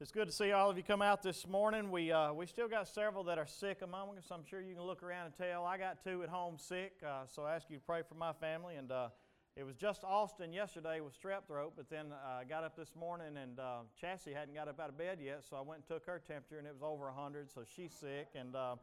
[0.00, 1.90] It's good to see all of you come out this morning.
[1.90, 4.26] We, uh, we still got several that are sick among us.
[4.30, 5.64] I'm sure you can look around and tell.
[5.64, 8.32] I got two at home sick, uh, so I ask you to pray for my
[8.32, 8.76] family.
[8.76, 9.08] And uh,
[9.56, 13.36] it was just Austin yesterday with strep throat, but then I got up this morning
[13.42, 16.06] and uh, Chassie hadn't got up out of bed yet, so I went and took
[16.06, 18.28] her temperature, and it was over 100, so she's sick.
[18.36, 18.76] And uh,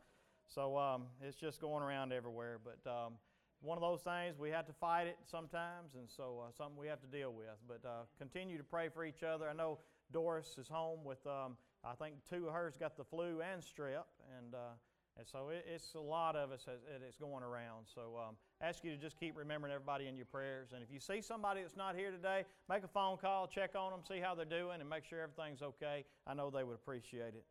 [0.54, 2.60] so um, it's just going around everywhere.
[2.62, 3.14] But um,
[3.62, 6.88] one of those things, we have to fight it sometimes, and so uh, something we
[6.88, 7.56] have to deal with.
[7.70, 9.48] But uh, continue to pray for each other.
[9.50, 9.80] I know
[10.12, 14.06] Doris is home with, um, I think two of hers got the flu and strep,
[14.38, 14.76] and, uh,
[15.18, 16.68] and so it, it's a lot of us
[17.06, 17.86] it's going around.
[17.94, 20.70] So um, ask you to just keep remembering everybody in your prayers.
[20.74, 23.92] And if you see somebody that's not here today, make a phone call, check on
[23.92, 26.04] them, see how they're doing, and make sure everything's okay.
[26.28, 27.46] I know they would appreciate it.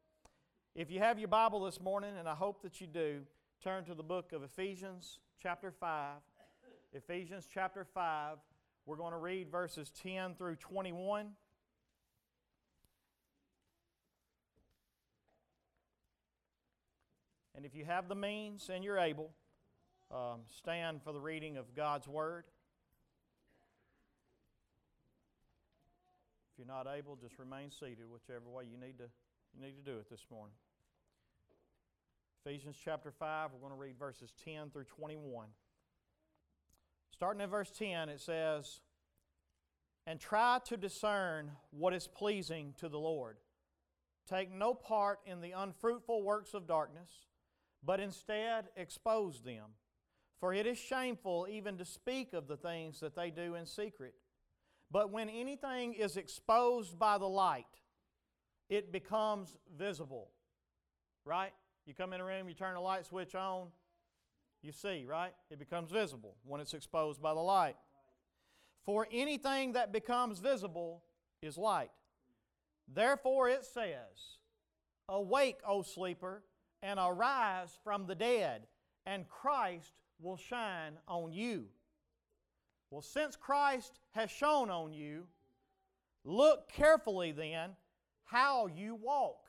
[0.74, 3.20] If you have your Bible this morning, and I hope that you do,
[3.62, 6.16] turn to the book of Ephesians, chapter 5.
[6.92, 8.38] Ephesians, chapter 5.
[8.86, 11.28] We're going to read verses 10 through 21.
[17.54, 19.30] And if you have the means and you're able,
[20.10, 22.44] um, stand for the reading of God's Word.
[26.52, 29.04] If you're not able, just remain seated, whichever way you need to,
[29.54, 30.54] you need to do it this morning.
[32.44, 35.46] Ephesians chapter 5, we're going to read verses 10 through 21.
[37.10, 38.80] Starting at verse 10, it says,
[40.06, 43.36] And try to discern what is pleasing to the Lord.
[44.28, 47.10] Take no part in the unfruitful works of darkness
[47.84, 49.64] but instead expose them.
[50.40, 54.14] For it is shameful even to speak of the things that they do in secret.
[54.90, 57.66] But when anything is exposed by the light,
[58.68, 60.30] it becomes visible.
[61.24, 61.52] Right?
[61.86, 63.68] You come in a room, you turn the light switch on,
[64.62, 65.32] you see, right?
[65.50, 67.76] It becomes visible when it's exposed by the light.
[68.84, 71.02] For anything that becomes visible
[71.42, 71.90] is light.
[72.92, 74.38] Therefore it says,
[75.08, 76.42] Awake, O sleeper
[76.84, 78.66] and arise from the dead,
[79.06, 81.64] and Christ will shine on you.
[82.90, 85.24] Well, since Christ has shone on you,
[86.24, 87.70] look carefully then
[88.26, 89.46] how you walk.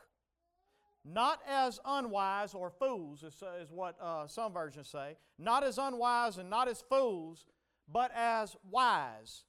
[1.04, 5.18] Not as unwise or fools, is, what uh, some versions say.
[5.38, 7.46] Not as unwise and not as fools,
[7.92, 9.44] but as wise,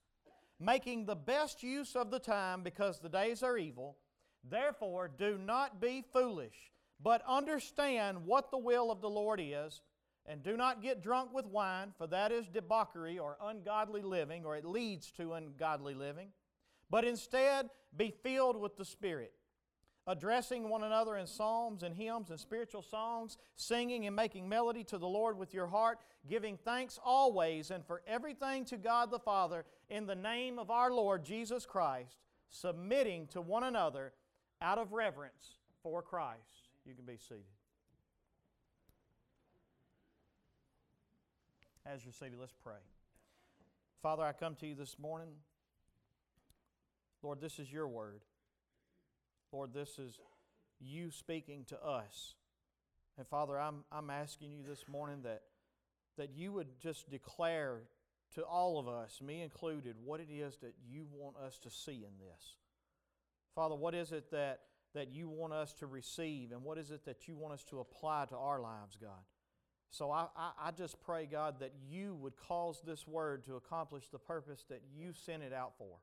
[0.60, 3.96] making the best use of the time because the days are evil.
[4.44, 9.82] Therefore, do not be foolish but understand what the will of the Lord is,
[10.26, 14.56] and do not get drunk with wine, for that is debauchery or ungodly living, or
[14.56, 16.28] it leads to ungodly living.
[16.90, 19.32] But instead, be filled with the Spirit,
[20.06, 24.98] addressing one another in psalms and hymns and spiritual songs, singing and making melody to
[24.98, 29.64] the Lord with your heart, giving thanks always and for everything to God the Father
[29.88, 32.18] in the name of our Lord Jesus Christ,
[32.50, 34.12] submitting to one another
[34.60, 36.65] out of reverence for Christ.
[36.86, 37.42] You can be seated.
[41.84, 42.78] As you're seated, let's pray.
[44.02, 45.28] Father, I come to you this morning.
[47.22, 48.20] Lord, this is your word.
[49.52, 50.20] Lord, this is
[50.80, 52.34] you speaking to us.
[53.18, 55.42] And Father, I'm, I'm asking you this morning that,
[56.18, 57.80] that you would just declare
[58.34, 62.04] to all of us, me included, what it is that you want us to see
[62.04, 62.56] in this.
[63.54, 64.60] Father, what is it that
[64.94, 67.80] that you want us to receive and what is it that you want us to
[67.80, 69.24] apply to our lives, God.
[69.90, 74.08] So I, I, I, just pray, God, that you would cause this word to accomplish
[74.08, 75.98] the purpose that you sent it out for.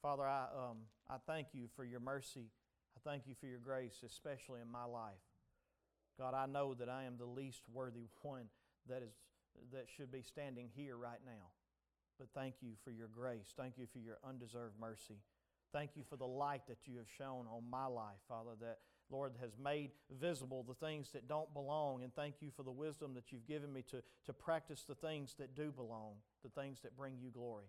[0.00, 0.78] Father, I, um,
[1.08, 2.50] I thank you for your mercy.
[2.96, 5.12] I thank you for your grace, especially in my life.
[6.18, 8.46] God, I know that I am the least worthy one
[8.88, 9.12] that, is,
[9.72, 11.50] that should be standing here right now.
[12.18, 13.52] But thank you for your grace.
[13.56, 15.20] Thank you for your undeserved mercy.
[15.72, 18.78] Thank you for the light that you have shown on my life, Father, that,
[19.10, 19.90] Lord, has made
[20.20, 22.02] visible the things that don't belong.
[22.02, 25.34] And thank you for the wisdom that you've given me to, to practice the things
[25.38, 27.64] that do belong, the things that bring you glory.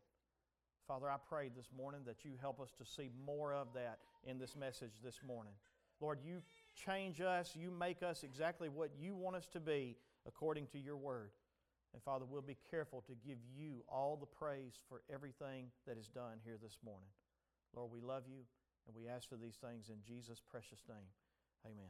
[0.86, 4.38] Father, I pray this morning that you help us to see more of that in
[4.38, 5.54] this message this morning.
[6.02, 6.42] Lord, you
[6.76, 9.96] change us, you make us exactly what you want us to be
[10.28, 11.30] according to your word.
[11.94, 16.10] And Father, we'll be careful to give you all the praise for everything that is
[16.10, 17.08] done here this morning.
[17.76, 18.42] Lord, we love you
[18.88, 21.08] and we ask for these things in Jesus' precious name.
[21.66, 21.90] Amen.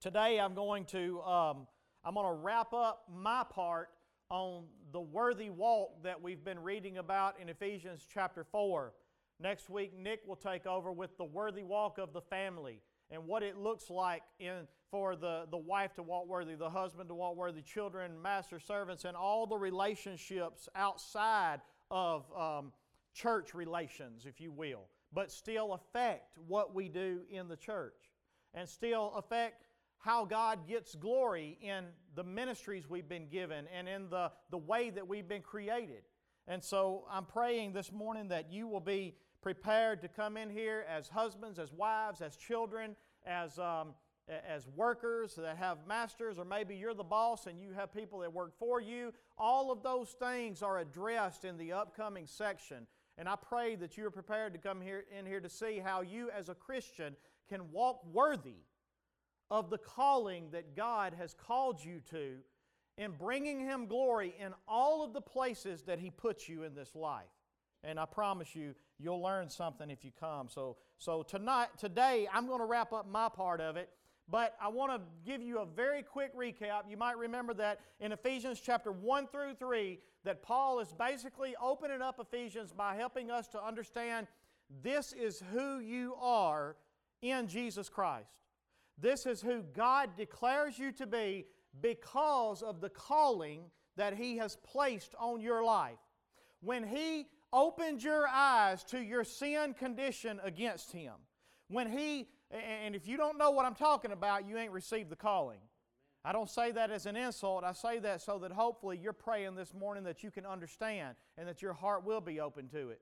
[0.00, 1.66] Today I'm going to um,
[2.04, 3.88] I'm going to wrap up my part
[4.30, 8.92] on the worthy walk that we've been reading about in Ephesians chapter 4.
[9.40, 12.80] Next week, Nick will take over with the worthy walk of the family
[13.10, 17.08] and what it looks like in, for the, the wife to walk worthy, the husband
[17.08, 21.60] to walk worthy, children, master servants, and all the relationships outside
[21.90, 22.72] of um,
[23.16, 24.84] church relations, if you will.
[25.12, 28.12] but still affect what we do in the church
[28.54, 29.66] and still affect
[29.98, 34.90] how God gets glory in the ministries we've been given and in the, the way
[34.90, 36.02] that we've been created.
[36.46, 40.84] And so I'm praying this morning that you will be prepared to come in here
[40.88, 43.94] as husbands, as wives, as children, as, um,
[44.28, 48.32] as workers that have masters, or maybe you're the boss and you have people that
[48.32, 49.12] work for you.
[49.38, 52.86] All of those things are addressed in the upcoming section.
[53.18, 56.02] And I pray that you are prepared to come here in here to see how
[56.02, 57.16] you as a Christian
[57.48, 58.64] can walk worthy
[59.50, 62.38] of the calling that God has called you to
[62.98, 66.94] in bringing Him glory in all of the places that He puts you in this
[66.94, 67.24] life.
[67.84, 70.48] And I promise you, you'll learn something if you come.
[70.48, 73.90] So, so tonight, today, I'm going to wrap up my part of it.
[74.28, 76.82] But I want to give you a very quick recap.
[76.88, 82.02] You might remember that in Ephesians chapter 1 through 3, that Paul is basically opening
[82.02, 84.26] up Ephesians by helping us to understand
[84.82, 86.76] this is who you are
[87.22, 88.30] in Jesus Christ.
[88.98, 91.46] This is who God declares you to be
[91.80, 93.62] because of the calling
[93.96, 95.98] that He has placed on your life.
[96.60, 101.12] When He opened your eyes to your sin condition against Him,
[101.68, 105.16] when He, and if you don't know what I'm talking about, you ain't received the
[105.16, 105.58] calling.
[106.24, 107.62] I don't say that as an insult.
[107.62, 111.46] I say that so that hopefully you're praying this morning that you can understand and
[111.46, 113.00] that your heart will be open to it.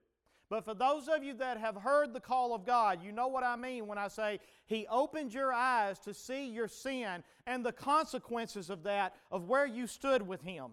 [0.50, 3.42] But for those of you that have heard the call of God, you know what
[3.42, 7.72] I mean when I say He opened your eyes to see your sin and the
[7.72, 10.72] consequences of that, of where you stood with Him.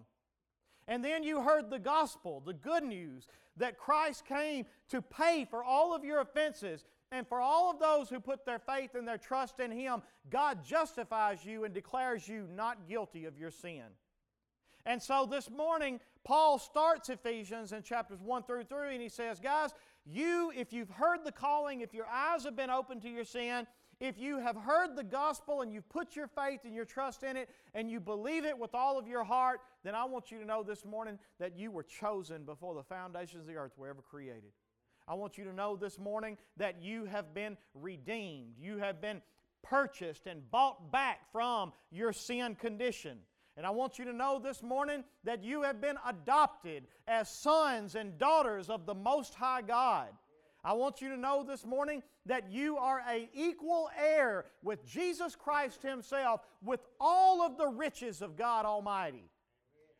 [0.88, 3.26] And then you heard the gospel, the good news,
[3.56, 6.84] that Christ came to pay for all of your offenses.
[7.12, 10.64] And for all of those who put their faith and their trust in Him, God
[10.64, 13.84] justifies you and declares you not guilty of your sin.
[14.86, 19.38] And so this morning, Paul starts Ephesians in chapters 1 through 3, and he says,
[19.38, 19.70] Guys,
[20.06, 23.66] you, if you've heard the calling, if your eyes have been open to your sin,
[24.00, 27.36] if you have heard the gospel and you've put your faith and your trust in
[27.36, 30.44] it, and you believe it with all of your heart, then I want you to
[30.44, 34.02] know this morning that you were chosen before the foundations of the earth were ever
[34.02, 34.50] created.
[35.12, 38.54] I want you to know this morning that you have been redeemed.
[38.58, 39.20] You have been
[39.62, 43.18] purchased and bought back from your sin condition.
[43.58, 47.94] And I want you to know this morning that you have been adopted as sons
[47.94, 50.08] and daughters of the Most High God.
[50.64, 55.36] I want you to know this morning that you are a equal heir with Jesus
[55.36, 59.28] Christ himself with all of the riches of God Almighty.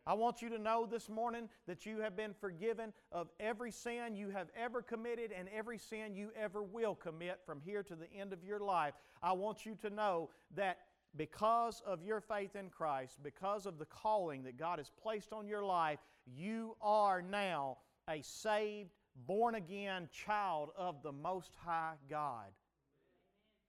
[0.05, 4.15] I want you to know this morning that you have been forgiven of every sin
[4.15, 8.11] you have ever committed and every sin you ever will commit from here to the
[8.13, 8.93] end of your life.
[9.21, 10.79] I want you to know that
[11.15, 15.47] because of your faith in Christ, because of the calling that God has placed on
[15.47, 17.77] your life, you are now
[18.09, 18.89] a saved,
[19.27, 22.51] born again child of the Most High God.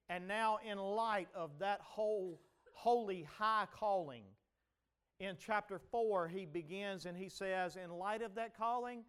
[0.08, 2.40] And now, in light of that whole
[2.72, 4.25] holy high calling,
[5.24, 9.04] in chapter 4, he begins and he says, In light of that calling,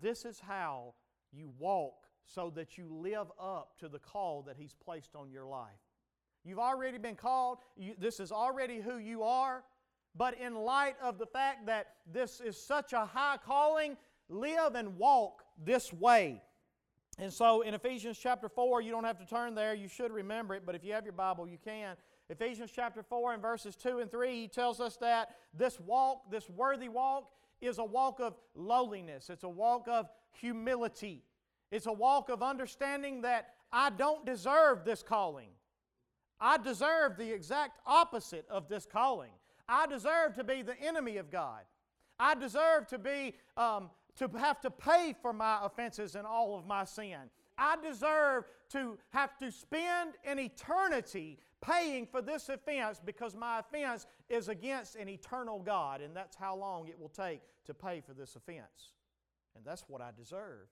[0.00, 0.94] this is how
[1.32, 5.46] you walk so that you live up to the call that he's placed on your
[5.46, 5.68] life.
[6.44, 7.58] You've already been called.
[7.76, 9.62] You, this is already who you are.
[10.16, 13.96] But in light of the fact that this is such a high calling,
[14.28, 16.42] live and walk this way.
[17.18, 20.54] And so in Ephesians chapter 4, you don't have to turn there, you should remember
[20.54, 21.96] it, but if you have your Bible, you can.
[22.30, 26.48] Ephesians chapter 4 and verses 2 and 3, he tells us that this walk, this
[26.48, 31.24] worthy walk, is a walk of lowliness, it's a walk of humility,
[31.72, 35.50] it's a walk of understanding that I don't deserve this calling.
[36.40, 39.32] I deserve the exact opposite of this calling.
[39.68, 41.62] I deserve to be the enemy of God.
[42.18, 46.66] I deserve to be um, to have to pay for my offenses and all of
[46.66, 47.18] my sin.
[47.58, 54.06] I deserve to have to spend an eternity paying for this offense because my offense
[54.28, 58.14] is against an eternal God, and that's how long it will take to pay for
[58.14, 58.92] this offense.
[59.54, 60.68] And that's what I deserve.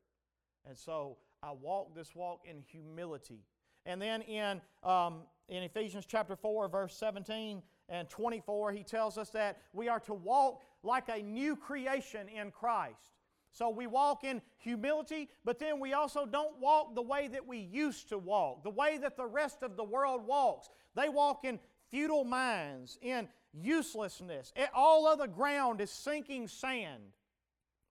[0.66, 3.44] And so I walk this walk in humility.
[3.86, 9.30] And then in, um, in Ephesians chapter 4, verse 17 and 24, he tells us
[9.30, 13.17] that we are to walk like a new creation in Christ.
[13.52, 17.58] So we walk in humility, but then we also don't walk the way that we
[17.58, 20.68] used to walk, the way that the rest of the world walks.
[20.94, 21.58] They walk in
[21.90, 24.52] futile minds, in uselessness.
[24.74, 27.02] All other ground is sinking sand.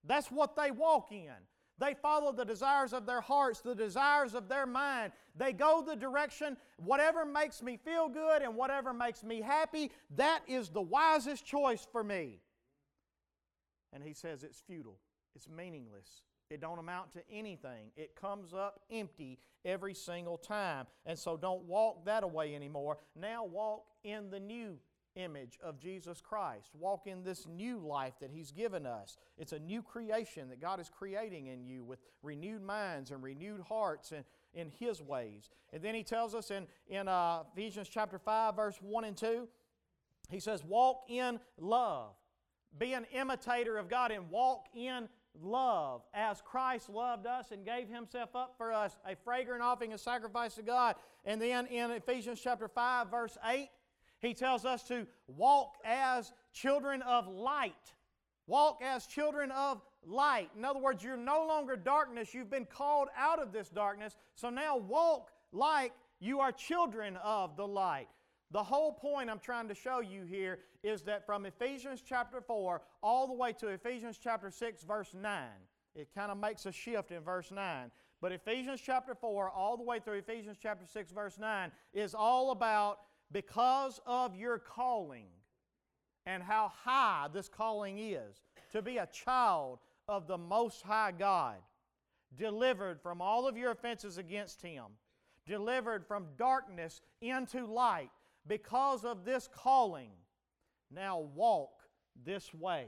[0.06, 1.34] That's what they walk in.
[1.80, 5.12] They follow the desires of their hearts, the desires of their mind.
[5.36, 10.42] They go the direction, whatever makes me feel good and whatever makes me happy, that
[10.48, 12.40] is the wisest choice for me.
[13.94, 14.98] And he says it's futile,
[15.38, 17.92] it's meaningless, It don't amount to anything.
[17.96, 20.88] It comes up empty every single time.
[21.06, 22.98] And so don't walk that away anymore.
[23.16, 24.80] Now walk in the new
[25.16, 26.72] image of Jesus Christ.
[26.74, 29.18] Walk in this new life that He's given us.
[29.38, 33.62] It's a new creation that God is creating in you with renewed minds and renewed
[33.62, 34.24] hearts and
[34.56, 35.52] in His ways.
[35.72, 39.48] And then He tells us in, in uh, Ephesians chapter 5, verse 1 and 2,
[40.32, 42.16] He says, Walk in love.
[42.78, 45.08] Be an imitator of God and walk in
[45.42, 49.98] love as Christ loved us and gave Himself up for us, a fragrant offering, a
[49.98, 50.96] sacrifice to God.
[51.26, 53.70] And then in Ephesians chapter 5, verse 8,
[54.20, 57.74] he tells us to walk as children of light.
[58.48, 60.50] Walk as children of light.
[60.58, 62.34] In other words, you're no longer darkness.
[62.34, 64.16] You've been called out of this darkness.
[64.36, 68.08] So now walk like you are children of the light.
[68.52, 72.82] The whole point I'm trying to show you here is that from Ephesians chapter 4
[73.04, 75.48] all the way to Ephesians chapter 6, verse 9,
[75.96, 77.92] it kind of makes a shift in verse 9.
[78.22, 82.52] But Ephesians chapter 4 all the way through Ephesians chapter 6, verse 9 is all
[82.52, 83.00] about
[83.32, 85.28] because of your calling
[86.26, 91.56] and how high this calling is to be a child of the Most High God,
[92.38, 94.84] delivered from all of your offenses against Him,
[95.46, 98.10] delivered from darkness into light.
[98.48, 100.12] Because of this calling,
[100.92, 101.72] now walk
[102.26, 102.88] this way.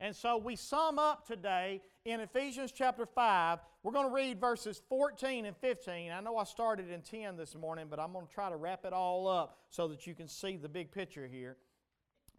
[0.00, 3.58] And so we sum up today in Ephesians chapter 5.
[3.82, 6.10] We're going to read verses 14 and 15.
[6.10, 8.86] I know I started in 10 this morning, but I'm going to try to wrap
[8.86, 11.56] it all up so that you can see the big picture here.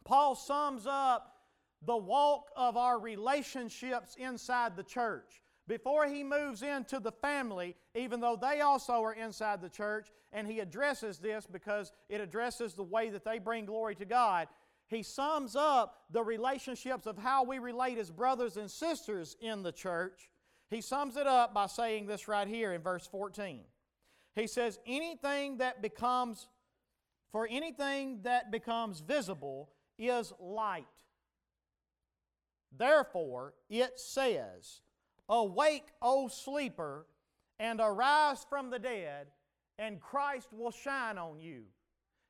[0.04, 1.38] Paul sums up
[1.86, 5.42] the walk of our relationships inside the church.
[5.72, 10.46] Before he moves into the family, even though they also are inside the church, and
[10.46, 14.50] he addresses this because it addresses the way that they bring glory to God,
[14.90, 19.72] he sums up the relationships of how we relate as brothers and sisters in the
[19.72, 20.30] church.
[20.70, 23.62] He sums it up by saying this right here in verse 14.
[24.36, 26.50] He says, Anything that becomes,
[27.32, 30.84] for anything that becomes visible is light.
[32.78, 34.82] Therefore, it says,
[35.32, 37.08] Awake, O sleeper,
[37.58, 39.28] and arise from the dead,
[39.80, 41.64] and Christ will shine on you.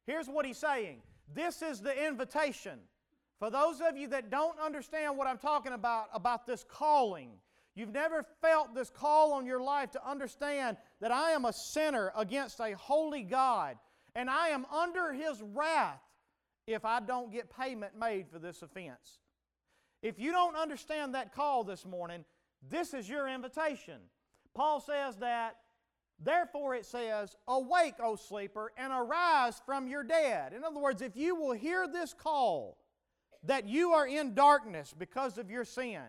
[0.06, 1.02] Here's what he's saying
[1.34, 2.80] this is the invitation.
[3.40, 7.32] For those of you that don't understand what I'm talking about, about this calling,
[7.74, 12.12] you've never felt this call on your life to understand that I am a sinner
[12.16, 13.78] against a holy God,
[14.14, 16.04] and I am under His wrath
[16.68, 19.22] if I don't get payment made for this offense.
[20.04, 22.26] If you don't understand that call this morning,
[22.70, 24.00] this is your invitation.
[24.54, 25.56] Paul says that
[26.24, 30.54] Therefore, it says, Awake, O sleeper, and arise from your dead.
[30.54, 32.78] In other words, if you will hear this call
[33.44, 36.04] that you are in darkness because of your sin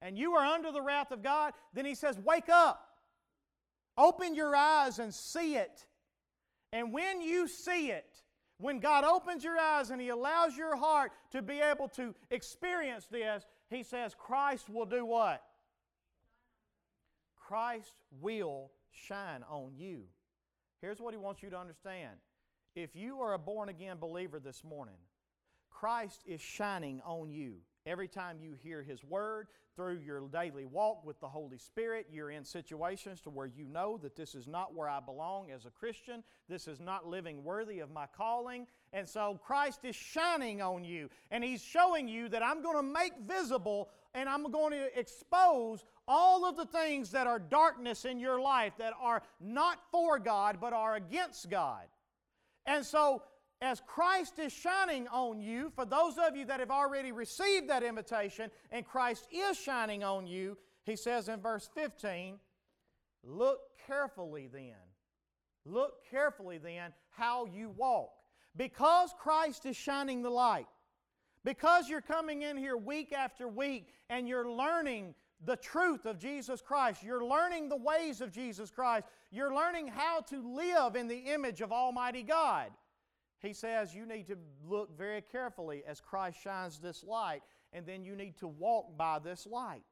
[0.00, 2.88] and you are under the wrath of God, then he says, Wake up.
[3.96, 5.86] Open your eyes and see it.
[6.72, 8.16] And when you see it,
[8.58, 13.06] when God opens your eyes and He allows your heart to be able to experience
[13.06, 15.42] this, He says, Christ will do what?
[17.52, 17.92] Christ
[18.22, 20.04] will shine on you.
[20.80, 22.16] Here's what he wants you to understand.
[22.74, 24.96] If you are a born again believer this morning,
[25.68, 27.56] Christ is shining on you.
[27.84, 32.30] Every time you hear His Word, through your daily walk with the Holy Spirit, you're
[32.30, 35.70] in situations to where you know that this is not where I belong as a
[35.70, 36.22] Christian.
[36.48, 38.66] This is not living worthy of my calling.
[38.92, 42.82] And so Christ is shining on you, and He's showing you that I'm going to
[42.82, 48.18] make visible and I'm going to expose all of the things that are darkness in
[48.18, 51.84] your life that are not for God but are against God.
[52.66, 53.22] And so,
[53.60, 57.84] as Christ is shining on you, for those of you that have already received that
[57.84, 62.38] invitation and Christ is shining on you, he says in verse 15,
[63.24, 64.74] Look carefully then.
[65.64, 68.10] Look carefully then how you walk.
[68.56, 70.66] Because Christ is shining the light,
[71.44, 76.60] because you're coming in here week after week and you're learning the truth of Jesus
[76.60, 81.18] Christ, you're learning the ways of Jesus Christ, you're learning how to live in the
[81.18, 82.70] image of Almighty God.
[83.40, 88.04] He says you need to look very carefully as Christ shines this light, and then
[88.04, 89.82] you need to walk by this light.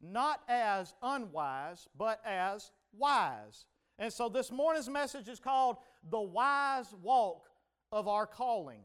[0.00, 3.64] Not as unwise, but as wise.
[3.98, 5.78] And so this morning's message is called
[6.10, 7.48] The Wise Walk
[7.90, 8.82] of Our Calling.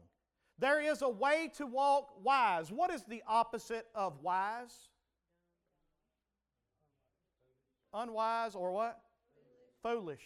[0.58, 2.70] There is a way to walk wise.
[2.70, 4.88] What is the opposite of wise?
[7.92, 9.00] Unwise or what?
[9.82, 10.22] Foolish.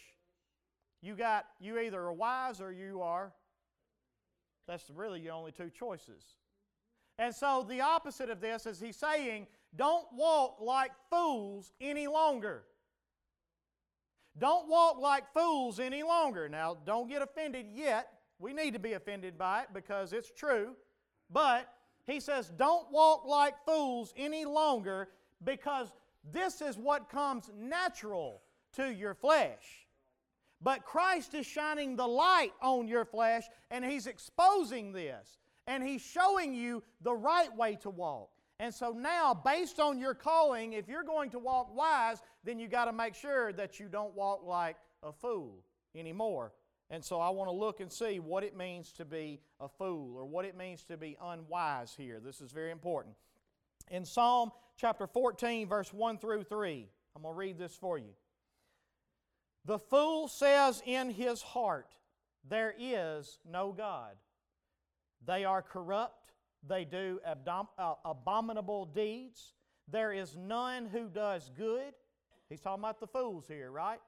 [1.01, 3.33] You got you either are wise or you are.
[4.67, 6.23] That's really your only two choices.
[7.19, 12.65] And so the opposite of this is he's saying, don't walk like fools any longer.
[14.39, 16.49] Don't walk like fools any longer.
[16.49, 18.09] Now, don't get offended yet.
[18.39, 20.77] We need to be offended by it because it's true.
[21.31, 21.69] But
[22.07, 25.09] he says, don't walk like fools any longer
[25.45, 25.93] because
[26.33, 28.43] this is what comes natural
[28.77, 29.87] to your flesh.
[30.61, 36.03] But Christ is shining the light on your flesh and He's exposing this and He's
[36.03, 38.31] showing you the right way to walk.
[38.61, 42.67] And so now, based on your calling, if you're going to walk wise, then you
[42.67, 45.63] got to make sure that you don't walk like a fool
[45.95, 46.53] anymore.
[46.91, 50.17] And so I want to look and see what it means to be a fool
[50.17, 52.19] or what it means to be unwise here.
[52.19, 53.15] This is very important.
[53.91, 58.15] In Psalm chapter 14, verse 1 through 3, I'm going to read this for you.
[59.67, 61.95] The fool says in his heart,
[62.49, 64.13] There is no God.
[65.27, 66.33] They are corrupt,
[66.67, 69.55] they do uh, abominable deeds.
[69.91, 71.95] There is none who does good.
[72.49, 74.01] He's talking about the fools here, right?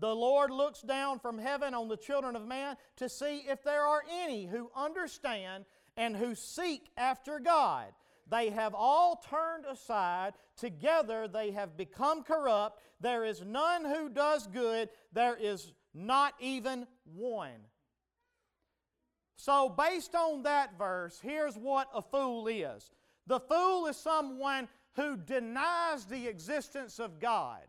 [0.00, 3.82] The Lord looks down from heaven on the children of man to see if there
[3.82, 5.64] are any who understand
[5.96, 7.86] and who seek after God.
[8.30, 10.34] They have all turned aside.
[10.56, 12.80] Together they have become corrupt.
[13.00, 14.90] There is none who does good.
[15.12, 17.66] There is not even one.
[19.36, 22.90] So, based on that verse, here's what a fool is
[23.26, 27.62] the fool is someone who denies the existence of God.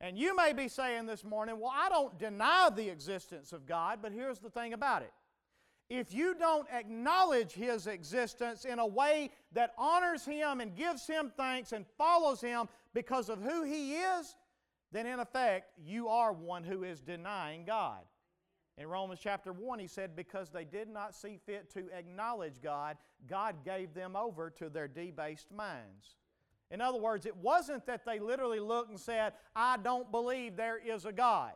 [0.00, 4.00] And you may be saying this morning, well, I don't deny the existence of God,
[4.02, 5.12] but here's the thing about it.
[5.88, 11.32] If you don't acknowledge His existence in a way that honors Him and gives Him
[11.36, 14.34] thanks and follows Him because of who He is,
[14.92, 18.00] then in effect, you are one who is denying God.
[18.78, 22.98] In Romans chapter 1, he said, Because they did not see fit to acknowledge God,
[23.26, 26.16] God gave them over to their debased minds.
[26.70, 30.78] In other words, it wasn't that they literally looked and said, I don't believe there
[30.78, 31.52] is a God.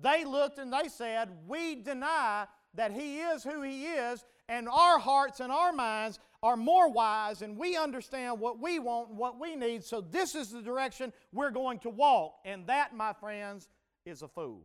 [0.00, 4.98] They looked and they said, We deny that He is who He is, and our
[4.98, 9.38] hearts and our minds are more wise, and we understand what we want and what
[9.38, 12.34] we need, so this is the direction we're going to walk.
[12.44, 13.68] And that, my friends,
[14.04, 14.64] is a fool.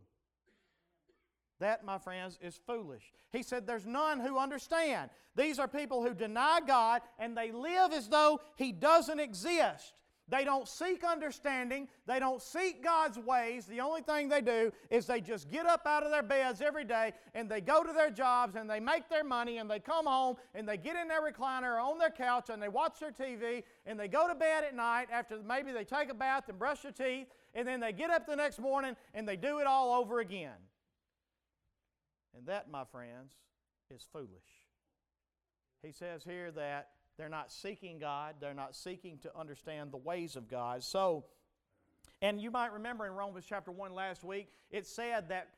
[1.59, 3.11] That, my friends, is foolish.
[3.31, 5.09] He said, There's none who understand.
[5.35, 9.93] These are people who deny God and they live as though He doesn't exist.
[10.29, 11.87] They don't seek understanding.
[12.05, 13.65] They don't seek God's ways.
[13.65, 16.83] The only thing they do is they just get up out of their beds every
[16.83, 20.05] day and they go to their jobs and they make their money and they come
[20.05, 23.11] home and they get in their recliner or on their couch and they watch their
[23.11, 26.59] TV and they go to bed at night after maybe they take a bath and
[26.59, 29.65] brush their teeth and then they get up the next morning and they do it
[29.65, 30.57] all over again.
[32.37, 33.33] And that, my friends,
[33.89, 34.29] is foolish.
[35.81, 40.35] He says here that they're not seeking God, they're not seeking to understand the ways
[40.35, 40.83] of God.
[40.83, 41.25] So,
[42.21, 45.49] and you might remember in Romans chapter 1 last week, it said that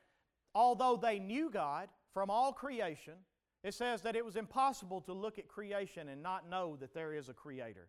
[0.56, 3.16] although they knew God from all creation,
[3.64, 7.14] it says that it was impossible to look at creation and not know that there
[7.14, 7.88] is a creator.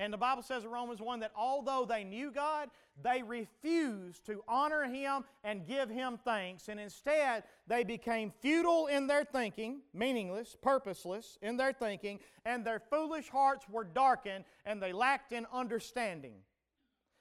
[0.00, 2.70] And the Bible says in Romans 1 that although they knew God,
[3.02, 6.68] they refused to honor Him and give Him thanks.
[6.68, 12.80] And instead, they became futile in their thinking, meaningless, purposeless in their thinking, and their
[12.80, 16.36] foolish hearts were darkened, and they lacked in understanding.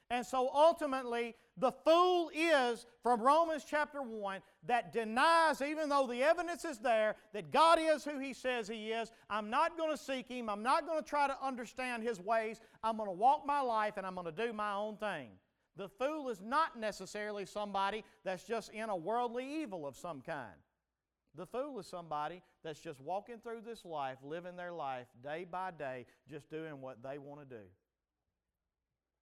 [0.10, 6.24] And so ultimately, the fool is, from Romans chapter 1, that denies, even though the
[6.24, 9.12] evidence is there, that God is who He says He is.
[9.30, 10.50] I'm not going to seek Him.
[10.50, 12.62] I'm not going to try to understand His ways.
[12.84, 15.30] I'm going to walk my life and I'm going to do my own thing.
[15.76, 20.56] The fool is not necessarily somebody that's just in a worldly evil of some kind.
[21.36, 25.72] The fool is somebody that's just walking through this life, living their life day by
[25.72, 27.63] day, just doing what they want to do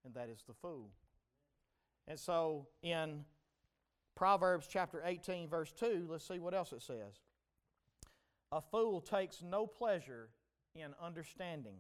[0.07, 0.89] and that is the fool.
[2.07, 3.25] And so in
[4.15, 7.21] Proverbs chapter 18, verse 2, let's see what else it says.
[8.51, 10.29] A fool takes no pleasure
[10.73, 11.77] in understanding,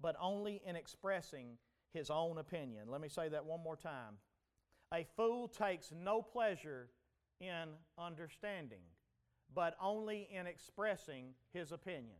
[0.00, 1.58] but only in expressing
[1.92, 2.88] his own opinion.
[2.88, 4.18] Let me say that one more time.
[4.92, 6.88] A fool takes no pleasure
[7.40, 8.82] in understanding,
[9.54, 12.16] but only in expressing his opinion.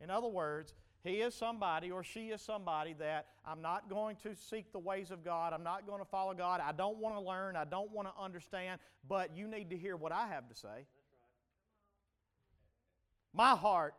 [0.00, 4.36] In other words, he is somebody or she is somebody that I'm not going to
[4.36, 5.52] seek the ways of God.
[5.52, 6.60] I'm not going to follow God.
[6.64, 7.56] I don't want to learn.
[7.56, 8.80] I don't want to understand.
[9.08, 10.86] But you need to hear what I have to say.
[13.34, 13.94] My heart,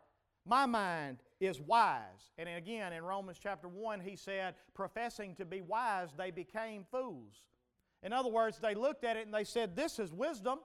[0.46, 2.32] my mind is wise.
[2.38, 7.34] And again, in Romans chapter 1, he said, professing to be wise, they became fools.
[8.02, 10.58] In other words, they looked at it and they said, This is wisdom.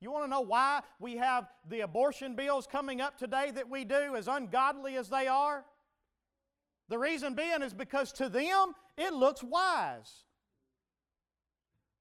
[0.00, 3.84] You want to know why we have the abortion bills coming up today that we
[3.84, 5.64] do, as ungodly as they are?
[6.88, 10.24] The reason being is because to them it looks wise.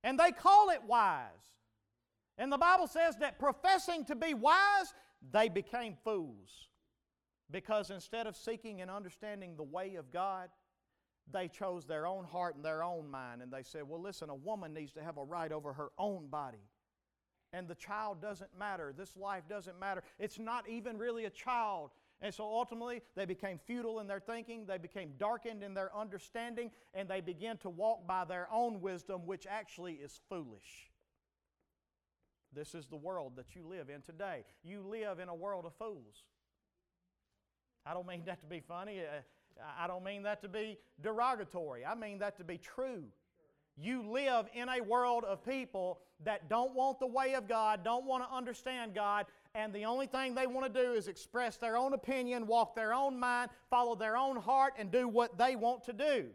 [0.03, 1.27] And they call it wise.
[2.37, 4.93] And the Bible says that professing to be wise,
[5.31, 6.69] they became fools.
[7.51, 10.49] Because instead of seeking and understanding the way of God,
[11.31, 13.41] they chose their own heart and their own mind.
[13.41, 16.27] And they said, well, listen, a woman needs to have a right over her own
[16.27, 16.69] body.
[17.51, 18.93] And the child doesn't matter.
[18.95, 20.03] This life doesn't matter.
[20.19, 21.91] It's not even really a child.
[22.21, 26.69] And so ultimately, they became futile in their thinking, they became darkened in their understanding,
[26.93, 30.89] and they began to walk by their own wisdom, which actually is foolish.
[32.53, 34.43] This is the world that you live in today.
[34.63, 36.25] You live in a world of fools.
[37.85, 38.99] I don't mean that to be funny.
[38.99, 39.21] Uh,
[39.77, 41.85] I don't mean that to be derogatory.
[41.85, 43.03] I mean that to be true.
[43.81, 48.05] You live in a world of people that don't want the way of God, don't
[48.05, 51.77] want to understand God, and the only thing they want to do is express their
[51.77, 55.85] own opinion, walk their own mind, follow their own heart, and do what they want
[55.85, 56.25] to do.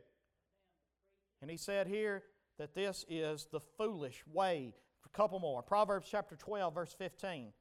[1.43, 2.23] And he said here
[2.59, 4.73] that this is the foolish way.
[5.05, 5.63] A couple more.
[5.63, 7.53] Proverbs chapter 12, verse 15.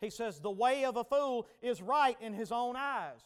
[0.00, 3.20] He says, The way of a fool is right in his own eyes,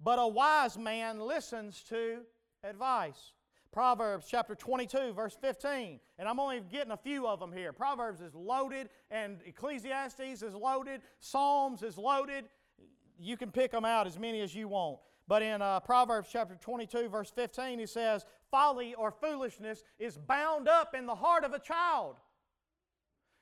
[0.00, 2.20] but a wise man listens to
[2.62, 3.32] advice.
[3.78, 6.00] Proverbs chapter 22, verse 15.
[6.18, 7.72] And I'm only getting a few of them here.
[7.72, 12.46] Proverbs is loaded, and Ecclesiastes is loaded, Psalms is loaded.
[13.20, 14.98] You can pick them out as many as you want.
[15.28, 20.66] But in uh, Proverbs chapter 22, verse 15, he says, Folly or foolishness is bound
[20.66, 22.16] up in the heart of a child.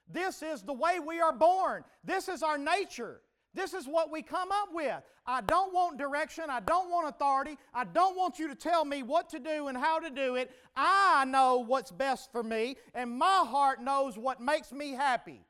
[0.06, 3.22] This is the way we are born, this is our nature.
[3.56, 5.02] This is what we come up with.
[5.26, 6.44] I don't want direction.
[6.50, 7.56] I don't want authority.
[7.72, 10.50] I don't want you to tell me what to do and how to do it.
[10.76, 15.40] I know what's best for me, and my heart knows what makes me happy.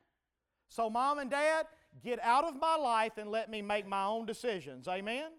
[0.69, 1.67] So, mom and dad,
[2.01, 4.87] get out of my life and let me make my own decisions.
[4.87, 5.29] Amen?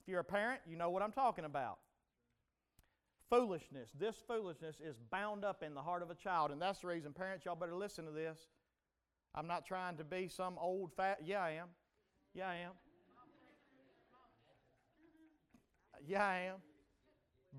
[0.00, 1.78] If you're a parent, you know what I'm talking about.
[3.28, 3.90] Foolishness.
[3.98, 7.12] This foolishness is bound up in the heart of a child, and that's the reason,
[7.12, 8.38] parents, y'all better listen to this.
[9.36, 11.18] I'm not trying to be some old fat.
[11.24, 11.68] Yeah, I am.
[12.34, 12.72] Yeah, I am.
[16.06, 16.56] Yeah, I am.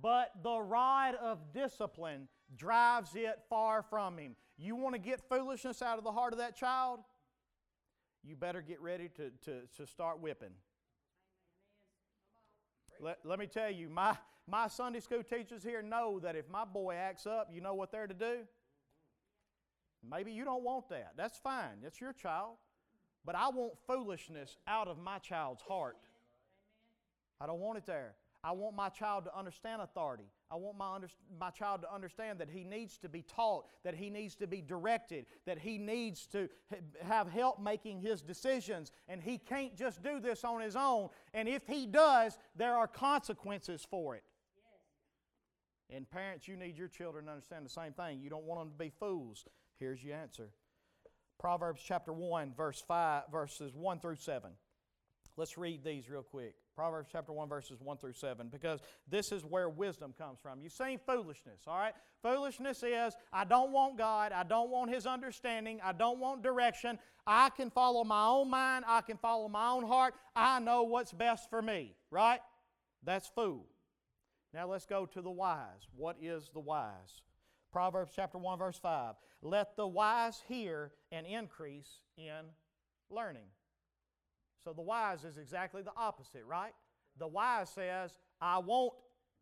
[0.01, 4.35] But the rod of discipline drives it far from him.
[4.57, 6.99] You want to get foolishness out of the heart of that child?
[8.23, 10.53] You better get ready to, to, to start whipping.
[12.99, 16.65] Let, let me tell you, my, my Sunday school teachers here know that if my
[16.65, 18.37] boy acts up, you know what they're to do?
[20.09, 21.13] Maybe you don't want that.
[21.15, 21.81] That's fine.
[21.81, 22.55] That's your child.
[23.25, 25.97] But I want foolishness out of my child's heart.
[27.41, 28.15] I don't want it there.
[28.43, 30.31] I want my child to understand authority.
[30.49, 31.07] I want my, under,
[31.39, 34.61] my child to understand that he needs to be taught, that he needs to be
[34.61, 36.47] directed, that he needs to
[37.01, 41.09] have help making his decisions, and he can't just do this on his own.
[41.33, 44.23] And if he does, there are consequences for it.
[44.55, 45.97] Yes.
[45.97, 48.21] And parents, you need your children to understand the same thing.
[48.21, 49.43] You don't want them to be fools.
[49.79, 50.49] Here's your answer.
[51.39, 54.51] Proverbs chapter 1, verse 5, verses 1 through 7.
[55.37, 56.55] Let's read these real quick.
[56.75, 60.61] Proverbs chapter 1, verses 1 through 7, because this is where wisdom comes from.
[60.61, 61.93] You've seen foolishness, all right?
[62.23, 66.97] Foolishness is I don't want God, I don't want His understanding, I don't want direction.
[67.27, 71.13] I can follow my own mind, I can follow my own heart, I know what's
[71.13, 72.39] best for me, right?
[73.03, 73.67] That's fool.
[74.53, 75.87] Now let's go to the wise.
[75.95, 77.21] What is the wise?
[77.71, 79.15] Proverbs chapter 1, verse 5.
[79.41, 82.45] Let the wise hear and increase in
[83.09, 83.47] learning.
[84.63, 86.73] So the wise is exactly the opposite, right?
[87.19, 88.93] The wise says, I want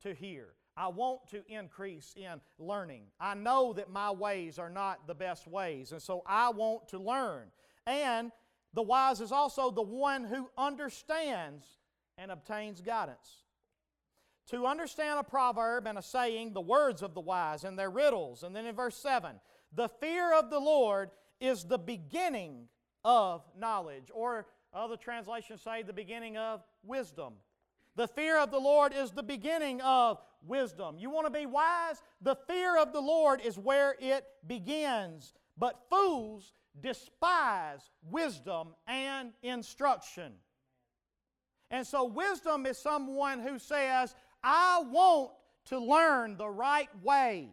[0.04, 0.50] to hear.
[0.78, 3.04] I want to increase in learning.
[3.20, 7.00] I know that my ways are not the best ways, and so I want to
[7.00, 7.48] learn.
[7.88, 8.32] And
[8.74, 11.66] the wise is also the one who understands
[12.18, 13.45] and obtains guidance.
[14.52, 18.44] To understand a proverb and a saying, the words of the wise and their riddles.
[18.44, 19.40] And then in verse 7,
[19.74, 22.68] the fear of the Lord is the beginning
[23.04, 24.12] of knowledge.
[24.14, 27.34] Or other translations say the beginning of wisdom.
[27.96, 30.98] The fear of the Lord is the beginning of wisdom.
[31.00, 32.02] You want to be wise?
[32.22, 35.34] The fear of the Lord is where it begins.
[35.58, 40.34] But fools despise wisdom and instruction.
[41.72, 44.14] And so, wisdom is someone who says,
[44.46, 45.32] I want
[45.66, 47.50] to learn the right way.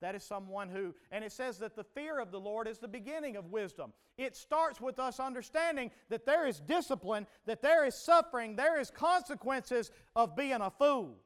[0.00, 2.88] That is someone who, and it says that the fear of the Lord is the
[2.88, 3.92] beginning of wisdom.
[4.18, 8.90] It starts with us understanding that there is discipline, that there is suffering, there is
[8.90, 11.20] consequences of being a fool.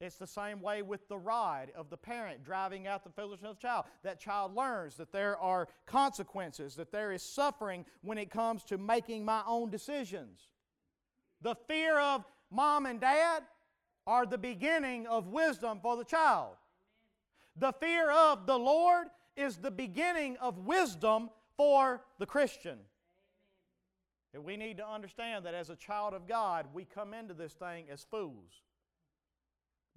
[0.00, 3.56] It's the same way with the rod of the parent driving out the foolishness of
[3.56, 3.86] the child.
[4.02, 8.76] That child learns that there are consequences, that there is suffering when it comes to
[8.76, 10.50] making my own decisions.
[11.40, 13.42] The fear of mom and dad
[14.06, 16.56] are the beginning of wisdom for the child.
[17.56, 22.78] The fear of the Lord is the beginning of wisdom for the Christian.
[24.32, 27.52] And we need to understand that as a child of God, we come into this
[27.52, 28.62] thing as fools.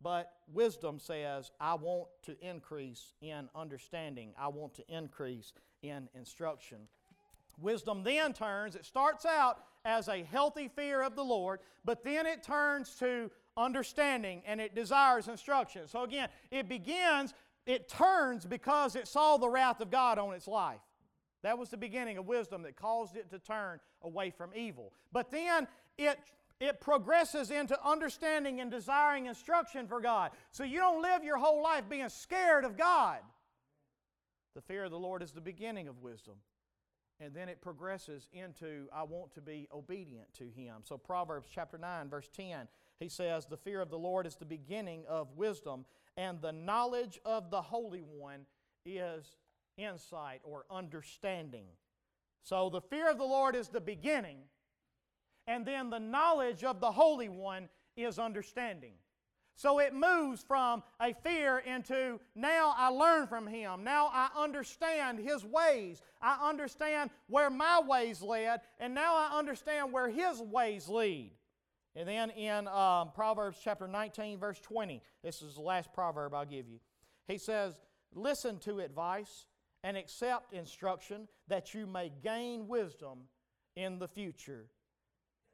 [0.01, 6.77] But wisdom says, I want to increase in understanding, I want to increase in instruction.
[7.60, 12.26] Wisdom then turns, it starts out as a healthy fear of the Lord, but then
[12.26, 15.88] it turns to understanding and it desires instruction.
[15.88, 17.34] So again, it begins,
[17.65, 20.82] it turns because it saw the wrath of God on its life.
[21.41, 24.91] That was the beginning of wisdom that caused it to turn away from evil.
[25.13, 26.19] But then it
[26.60, 30.32] it progresses into understanding and desiring instruction for God.
[30.50, 33.19] So you don't live your whole life being scared of God.
[34.56, 36.34] The fear of the Lord is the beginning of wisdom.
[37.19, 40.82] And then it progresses into, I want to be obedient to Him.
[40.84, 42.67] So, Proverbs chapter 9, verse 10,
[42.99, 47.19] he says, The fear of the Lord is the beginning of wisdom, and the knowledge
[47.25, 48.45] of the Holy One
[48.86, 49.38] is
[49.77, 51.65] insight or understanding.
[52.43, 54.38] So, the fear of the Lord is the beginning
[55.47, 58.93] and then the knowledge of the Holy One is understanding.
[59.58, 63.84] So it moves from a fear into now I learn from Him.
[63.84, 66.00] Now I understand His ways.
[66.22, 71.32] I understand where my ways led, and now I understand where His ways lead.
[71.96, 76.46] And then in um, Proverbs chapter 19, verse 20, this is the last proverb I'll
[76.46, 76.80] give you.
[77.28, 77.74] He says,
[78.13, 79.48] Listen to advice
[79.84, 83.22] and accept instruction that you may gain wisdom
[83.76, 84.67] in the future.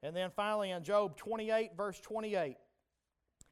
[0.02, 2.58] And then finally, in Job 28, verse 28,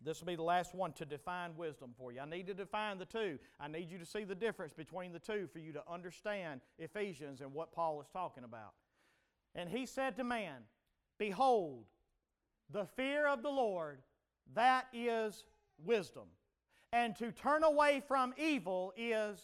[0.03, 2.19] this will be the last one to define wisdom for you.
[2.19, 3.37] I need to define the two.
[3.59, 7.41] I need you to see the difference between the two for you to understand Ephesians
[7.41, 8.73] and what Paul is talking about.
[9.53, 10.61] And he said to man,
[11.19, 11.85] Behold,
[12.71, 13.99] the fear of the Lord,
[14.55, 15.45] that is
[15.83, 16.25] wisdom.
[16.93, 19.39] And to turn away from evil is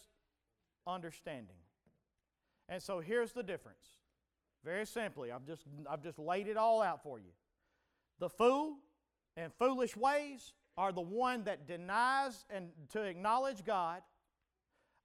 [0.86, 1.56] understanding.
[2.68, 3.98] And so here's the difference
[4.64, 7.30] very simply, I've just, I've just laid it all out for you.
[8.18, 8.78] The fool
[9.38, 14.02] and foolish ways are the one that denies and to acknowledge God.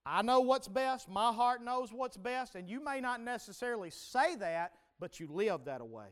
[0.05, 4.35] I know what's best, my heart knows what's best, and you may not necessarily say
[4.35, 6.09] that, but you live that way.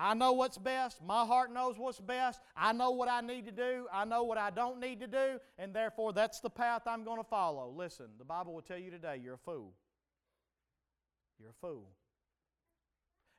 [0.00, 3.52] I know what's best, my heart knows what's best, I know what I need to
[3.52, 7.02] do, I know what I don't need to do, and therefore that's the path I'm
[7.02, 7.74] going to follow.
[7.76, 9.72] Listen, the Bible will tell you today you're a fool
[11.38, 11.88] you're a fool.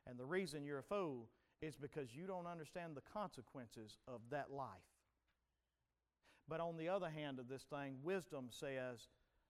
[0.06, 1.28] And the reason you're a fool
[1.62, 4.68] is because you don't understand the consequences of that life.
[6.48, 9.08] But on the other hand of this thing, wisdom says,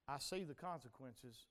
[0.09, 1.47] I see the consequences.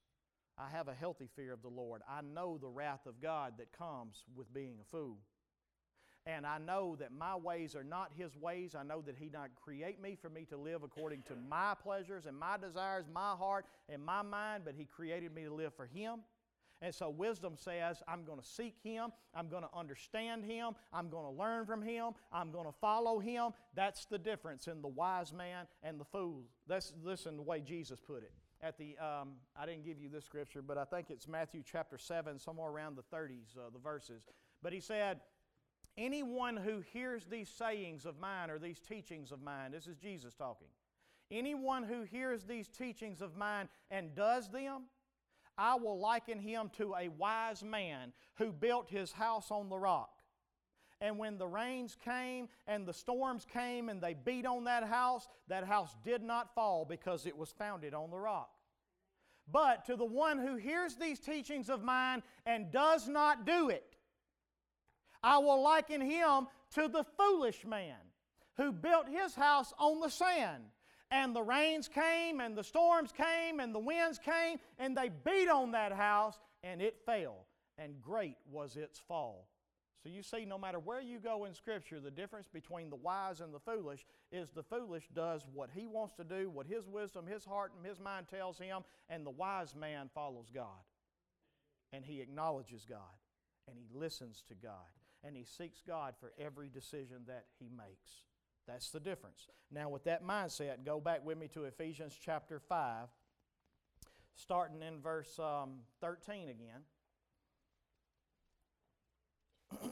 [0.58, 2.02] I have a healthy fear of the Lord.
[2.08, 5.18] I know the wrath of God that comes with being a fool.
[6.26, 8.76] And I know that my ways are not His ways.
[8.76, 11.74] I know that He did not create me for me to live according to my
[11.82, 15.74] pleasures and my desires, my heart and my mind, but He created me to live
[15.74, 16.20] for Him.
[16.82, 21.10] And so wisdom says, I'm going to seek Him, I'm going to understand Him, I'm
[21.10, 23.52] going to learn from Him, I'm going to follow Him.
[23.76, 26.44] That's the difference in the wise man and the fool.
[26.68, 28.32] That's listen the way Jesus put it.
[28.62, 31.98] At the, um, I didn't give you this scripture, but I think it's Matthew chapter
[31.98, 34.24] 7, somewhere around the 30s, uh, the verses.
[34.62, 35.22] But he said,
[35.98, 40.34] Anyone who hears these sayings of mine or these teachings of mine, this is Jesus
[40.34, 40.68] talking.
[41.32, 44.84] Anyone who hears these teachings of mine and does them,
[45.60, 50.10] I will liken him to a wise man who built his house on the rock.
[51.02, 55.28] And when the rains came and the storms came and they beat on that house,
[55.50, 58.50] that house did not fall because it was founded on the rock.
[59.52, 63.98] But to the one who hears these teachings of mine and does not do it,
[65.22, 67.98] I will liken him to the foolish man
[68.56, 70.64] who built his house on the sand
[71.12, 75.50] and the rains came, and the storms came, and the winds came, and they beat
[75.50, 77.46] on that house, and it fell,
[77.78, 79.48] and great was its fall.
[80.04, 83.42] So you see, no matter where you go in Scripture, the difference between the wise
[83.42, 87.26] and the foolish is the foolish does what he wants to do, what his wisdom,
[87.28, 90.86] his heart, and his mind tells him, and the wise man follows God.
[91.92, 93.00] And he acknowledges God,
[93.68, 94.94] and he listens to God,
[95.24, 98.29] and he seeks God for every decision that he makes.
[98.70, 99.48] That's the difference.
[99.72, 103.08] Now, with that mindset, go back with me to Ephesians chapter 5,
[104.36, 106.82] starting in verse um, 13 again.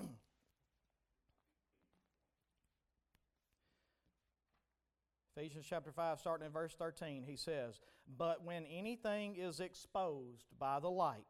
[5.35, 7.79] Ephesians chapter 5, starting in verse 13, he says,
[8.15, 11.25] But when anything is exposed by the light,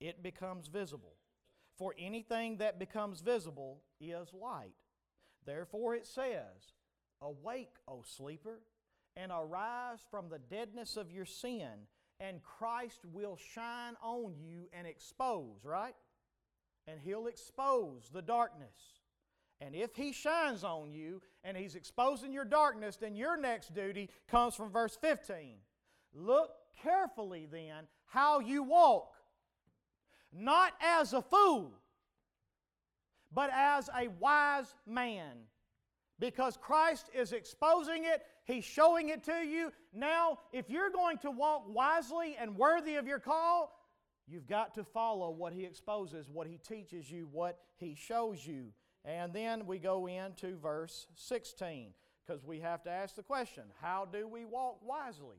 [0.00, 1.16] it becomes visible.
[1.76, 4.72] For anything that becomes visible is light.
[5.44, 6.74] Therefore it says,
[7.20, 8.60] Awake, O sleeper,
[9.16, 11.86] and arise from the deadness of your sin,
[12.20, 15.94] and Christ will shine on you and expose, right?
[16.86, 19.00] And He'll expose the darkness.
[19.60, 24.08] And if He shines on you and He's exposing your darkness, then your next duty
[24.28, 25.56] comes from verse 15.
[26.14, 26.50] Look
[26.82, 29.14] carefully then how you walk,
[30.32, 31.72] not as a fool,
[33.34, 35.36] but as a wise man.
[36.18, 39.72] Because Christ is exposing it, He's showing it to you.
[39.92, 43.72] Now, if you're going to walk wisely and worthy of your call,
[44.26, 48.72] you've got to follow what He exposes, what He teaches you, what He shows you.
[49.04, 51.88] And then we go into verse 16
[52.24, 55.38] because we have to ask the question how do we walk wisely?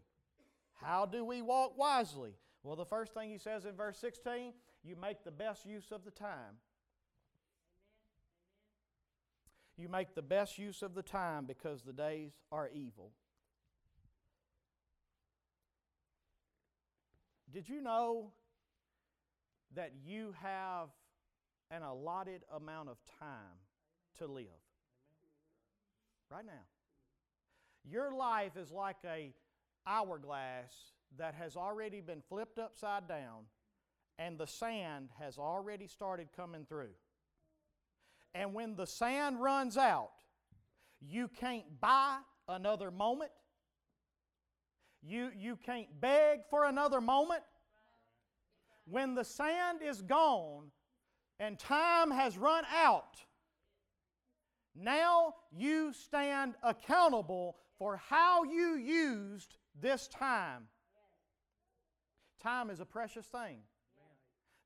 [0.73, 2.31] How do we walk wisely?
[2.63, 4.53] Well, the first thing he says in verse 16
[4.83, 6.57] you make the best use of the time.
[9.77, 13.11] You make the best use of the time because the days are evil.
[17.51, 18.31] Did you know
[19.75, 20.89] that you have
[21.71, 23.59] an allotted amount of time
[24.19, 24.45] to live?
[26.29, 26.65] Right now.
[27.83, 29.33] Your life is like a
[29.85, 30.71] hourglass
[31.17, 33.43] that has already been flipped upside down
[34.17, 36.93] and the sand has already started coming through.
[38.35, 40.11] And when the sand runs out,
[40.99, 42.17] you can't buy
[42.47, 43.31] another moment.
[45.01, 47.43] You, you can't beg for another moment.
[48.85, 50.71] When the sand is gone
[51.39, 53.17] and time has run out,
[54.75, 60.63] now you stand accountable for how you used this time.
[62.41, 63.59] Time is a precious thing.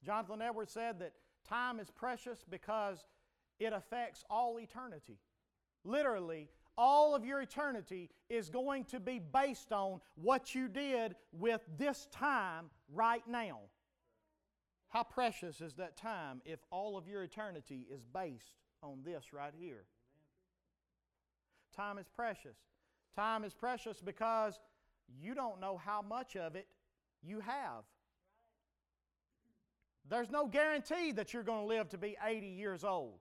[0.05, 1.13] Jonathan Edwards said that
[1.47, 3.05] time is precious because
[3.59, 5.19] it affects all eternity.
[5.83, 11.61] Literally, all of your eternity is going to be based on what you did with
[11.77, 13.59] this time right now.
[14.89, 19.53] How precious is that time if all of your eternity is based on this right
[19.57, 19.85] here?
[21.75, 22.57] Time is precious.
[23.15, 24.59] Time is precious because
[25.19, 26.67] you don't know how much of it
[27.23, 27.83] you have.
[30.09, 33.19] There's no guarantee that you're going to live to be 80 years old.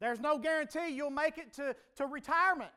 [0.00, 2.70] There's no guarantee you'll make it to, to retirement.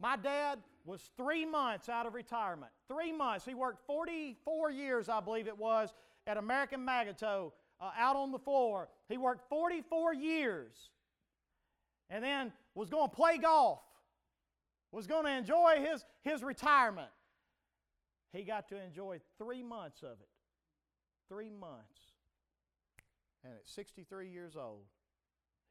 [0.00, 2.72] My dad was three months out of retirement.
[2.88, 3.44] Three months.
[3.44, 5.94] He worked 44 years, I believe it was,
[6.26, 8.88] at American Magneto uh, out on the floor.
[9.08, 10.90] He worked 44 years
[12.10, 13.80] and then was going to play golf,
[14.90, 17.08] was going to enjoy his, his retirement.
[18.32, 20.28] He got to enjoy three months of it.
[21.28, 22.00] Three months.
[23.44, 24.84] And at 63 years old,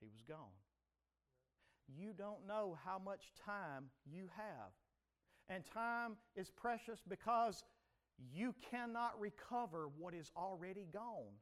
[0.01, 0.57] he was gone.
[1.87, 4.71] You don't know how much time you have.
[5.49, 7.63] And time is precious because
[8.33, 11.33] you cannot recover what is already gone.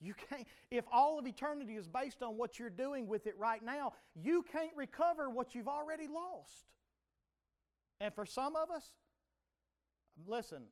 [0.00, 3.62] You can't, if all of eternity is based on what you're doing with it right
[3.62, 6.64] now, you can't recover what you've already lost.
[8.00, 8.84] And for some of us,
[10.26, 10.62] listen,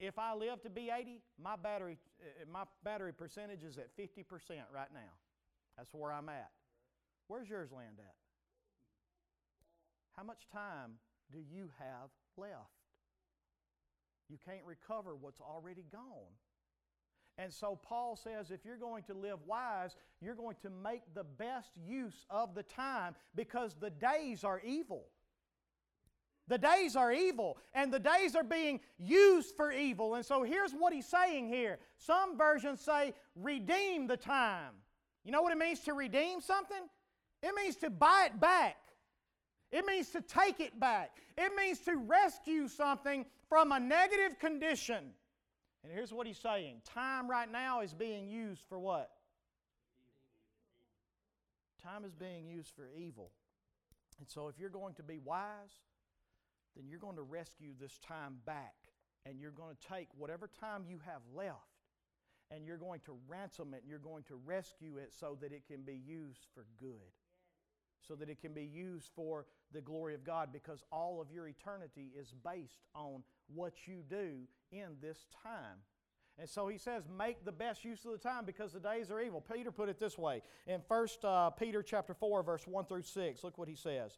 [0.00, 4.24] if I live to be 80, my battery, Uh, my battery percentage is at 50%
[4.72, 5.12] right now.
[5.76, 6.50] That's where I'm at.
[7.28, 8.14] Where's yours land at?
[10.16, 10.94] How much time
[11.30, 12.72] do you have left?
[14.28, 16.34] You can't recover what's already gone.
[17.38, 21.22] And so Paul says if you're going to live wise, you're going to make the
[21.22, 25.04] best use of the time because the days are evil.
[26.48, 30.14] The days are evil, and the days are being used for evil.
[30.14, 31.78] And so here's what he's saying here.
[31.98, 34.72] Some versions say, redeem the time.
[35.24, 36.88] You know what it means to redeem something?
[37.42, 38.76] It means to buy it back.
[39.70, 41.18] It means to take it back.
[41.36, 45.10] It means to rescue something from a negative condition.
[45.84, 49.10] And here's what he's saying time right now is being used for what?
[51.82, 53.30] Time is being used for evil.
[54.18, 55.44] And so if you're going to be wise,
[56.76, 58.74] then you're going to rescue this time back.
[59.26, 61.56] And you're going to take whatever time you have left
[62.50, 65.66] and you're going to ransom it and you're going to rescue it so that it
[65.66, 67.12] can be used for good.
[68.00, 71.46] So that it can be used for the glory of God because all of your
[71.46, 75.78] eternity is based on what you do in this time.
[76.38, 79.20] And so he says, make the best use of the time because the days are
[79.20, 79.40] evil.
[79.52, 83.44] Peter put it this way in 1 uh, Peter chapter 4, verse 1 through 6.
[83.44, 84.16] Look what he says.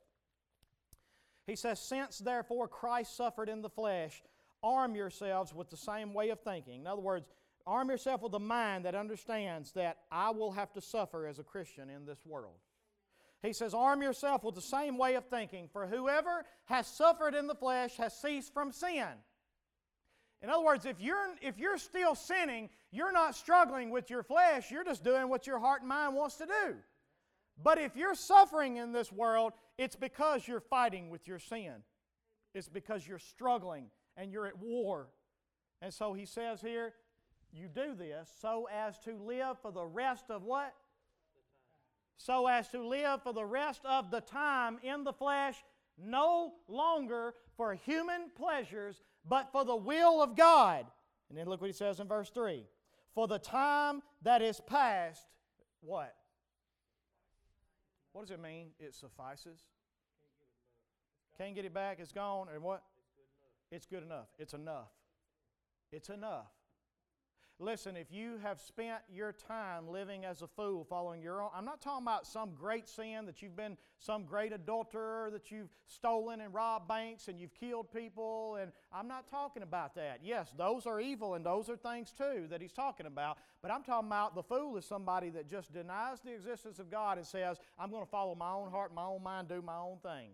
[1.47, 4.23] He says, Since therefore Christ suffered in the flesh,
[4.63, 6.81] arm yourselves with the same way of thinking.
[6.81, 7.27] In other words,
[7.67, 11.45] arm yourself with a mind that understands that I will have to suffer as a
[11.45, 12.57] Christian in this world.
[13.43, 17.47] He says, Arm yourself with the same way of thinking, for whoever has suffered in
[17.47, 19.09] the flesh has ceased from sin.
[20.43, 24.71] In other words, if you're, if you're still sinning, you're not struggling with your flesh,
[24.71, 26.77] you're just doing what your heart and mind wants to do.
[27.63, 31.75] But if you're suffering in this world, it's because you're fighting with your sin.
[32.55, 33.87] It's because you're struggling
[34.17, 35.09] and you're at war.
[35.83, 36.95] And so he says here,
[37.53, 40.75] you do this so as to live for the rest of what?
[42.17, 45.57] So as to live for the rest of the time in the flesh,
[45.99, 50.87] no longer for human pleasures, but for the will of God.
[51.29, 52.65] And then look what he says in verse 3
[53.15, 55.27] For the time that is past,
[55.81, 56.15] what?
[58.13, 58.69] What does it mean?
[58.79, 59.61] It suffices.
[61.39, 62.83] Can't get it back, it's gone, and what?
[63.71, 64.27] It's good enough.
[64.39, 64.91] It's enough.
[65.93, 66.47] It's enough.
[67.63, 71.67] Listen, if you have spent your time living as a fool, following your own, I'm
[71.67, 76.41] not talking about some great sin that you've been some great adulterer, that you've stolen
[76.41, 80.21] and robbed banks and you've killed people, and I'm not talking about that.
[80.23, 83.83] Yes, those are evil and those are things too that he's talking about, but I'm
[83.83, 87.59] talking about the fool is somebody that just denies the existence of God and says,
[87.79, 90.31] I'm going to follow my own heart, my own mind, do my own thing.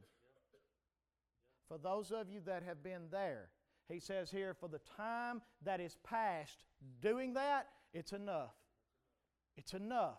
[1.66, 3.49] For those of you that have been there,
[3.89, 6.64] he says here, for the time that is past
[7.01, 8.55] doing that, it's enough.
[9.57, 10.18] It's enough.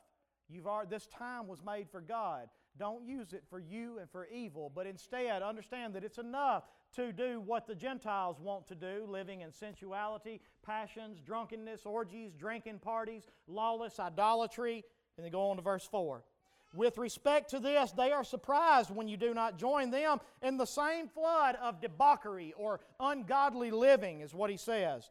[0.49, 2.47] You've already, this time was made for God.
[2.77, 6.63] Don't use it for you and for evil, but instead understand that it's enough
[6.95, 12.79] to do what the Gentiles want to do living in sensuality, passions, drunkenness, orgies, drinking
[12.79, 14.85] parties, lawless idolatry.
[15.17, 16.23] And then go on to verse 4.
[16.77, 20.65] With respect to this, they are surprised when you do not join them in the
[20.65, 25.09] same flood of debauchery or ungodly living, is what he says.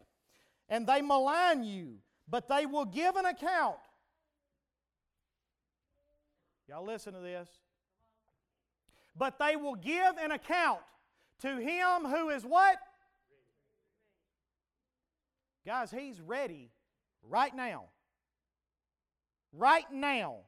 [0.69, 1.97] And they malign you,
[2.29, 3.79] but they will give an account.
[6.69, 7.49] Y'all listen to this.
[9.17, 10.83] But they will give an account
[11.41, 12.77] to him who is what?
[15.67, 16.71] Guys, he's ready
[17.25, 17.87] right now.
[19.53, 20.46] Right now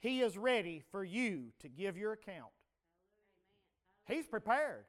[0.00, 2.52] he is ready for you to give your account.
[4.06, 4.84] He's prepared.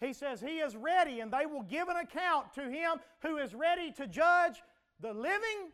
[0.00, 3.54] He says He is ready, and they will give an account to Him who is
[3.54, 4.62] ready to judge
[5.00, 5.70] the living,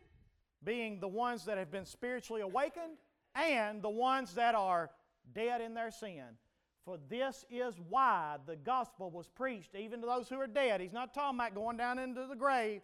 [0.63, 2.97] being the ones that have been spiritually awakened,
[3.35, 4.91] and the ones that are
[5.33, 6.23] dead in their sin.
[6.85, 10.81] For this is why the gospel was preached even to those who are dead.
[10.81, 12.81] He's not talking about going down into the grave,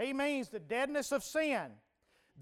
[0.00, 1.72] He means the deadness of sin.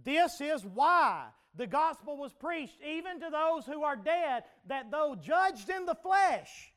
[0.05, 1.27] This is why
[1.57, 5.95] the gospel was preached even to those who are dead, that though judged in the
[5.95, 6.73] flesh,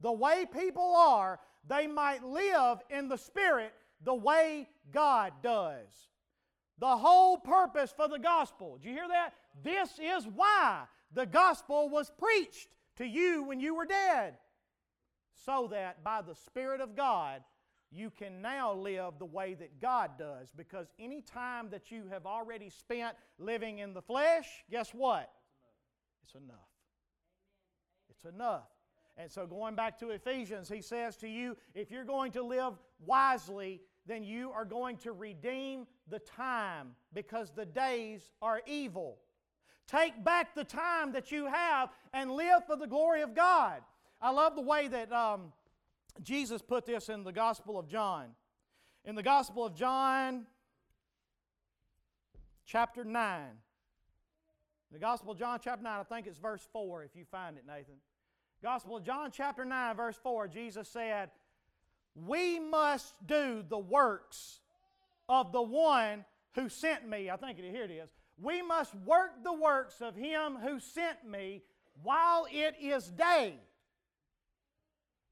[0.00, 3.72] the way people are, they might live in the spirit
[4.04, 5.88] the way God does.
[6.78, 9.32] The whole purpose for the gospel, did you hear that?
[9.62, 14.34] This is why the gospel was preached to you when you were dead,
[15.44, 17.42] so that by the Spirit of God
[17.90, 20.50] you can now live the way that God does.
[20.54, 25.30] Because any time that you have already spent living in the flesh, guess what?
[26.24, 26.68] It's enough.
[28.10, 28.68] It's enough.
[29.16, 32.74] And so, going back to Ephesians, he says to you if you're going to live
[33.04, 39.18] wisely, then you are going to redeem the time because the days are evil.
[39.86, 43.80] Take back the time that you have and live for the glory of God.
[44.20, 45.52] I love the way that um,
[46.22, 48.28] Jesus put this in the Gospel of John.
[49.04, 50.46] In the Gospel of John,
[52.66, 53.42] chapter 9.
[54.92, 57.64] The Gospel of John, chapter 9, I think it's verse 4 if you find it,
[57.66, 57.96] Nathan.
[58.62, 61.30] Gospel of John, chapter 9, verse 4, Jesus said,
[62.14, 64.60] We must do the works
[65.28, 67.30] of the one who sent me.
[67.30, 68.10] I think it, here it is.
[68.40, 71.62] We must work the works of him who sent me
[72.02, 73.60] while it is day.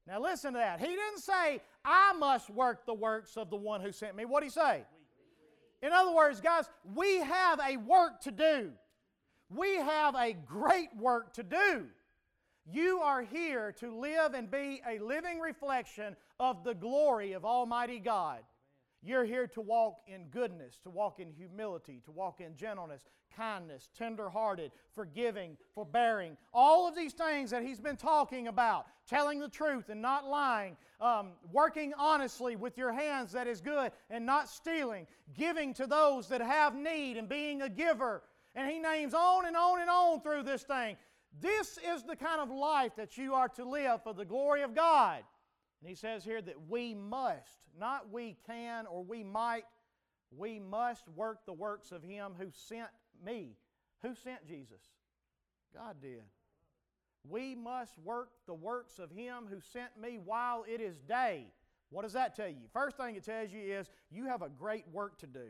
[0.07, 0.79] Now listen to that.
[0.79, 4.23] He didn't say, I must work the works of the one who sent me.
[4.23, 4.83] What did he say?
[5.81, 8.71] In other words, guys, we have a work to do.
[9.49, 11.85] We have a great work to do.
[12.69, 17.99] You are here to live and be a living reflection of the glory of Almighty
[17.99, 18.39] God.
[19.03, 23.03] You're here to walk in goodness, to walk in humility, to walk in gentleness,
[23.35, 26.35] kindness, tenderhearted, forgiving, forbearing.
[26.53, 30.75] All of these things that he's been talking about, telling the truth and not lying,
[30.99, 35.05] um, working honestly with your hands that is good and not stealing,
[35.37, 38.23] giving to those that have need and being a giver.
[38.55, 40.97] And he names on and on and on through this thing.
[41.39, 44.73] This is the kind of life that you are to live for the glory of
[44.73, 45.21] God.
[45.81, 49.63] And he says here that we must, not we can or we might,
[50.35, 52.89] we must work the works of him who sent
[53.23, 53.55] me.
[54.01, 54.81] Who sent Jesus?
[55.73, 56.23] God did.
[57.29, 61.47] We must work the works of him who sent me while it is day.
[61.89, 62.67] What does that tell you?
[62.73, 65.47] First thing it tells you is you have a great work to do.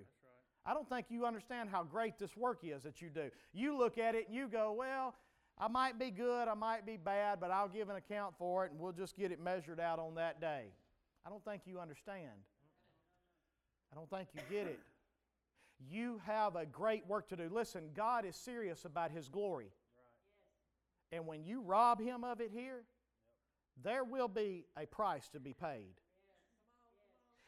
[0.65, 3.29] I don't think you understand how great this work is that you do.
[3.53, 5.15] You look at it and you go, well,
[5.59, 8.71] I might be good, I might be bad, but I'll give an account for it
[8.71, 10.65] and we'll just get it measured out on that day.
[11.25, 12.31] I don't think you understand.
[13.91, 14.79] I don't think you get it.
[15.89, 17.49] You have a great work to do.
[17.51, 19.71] Listen, God is serious about His glory.
[21.11, 22.83] And when you rob Him of it here,
[23.83, 25.93] there will be a price to be paid.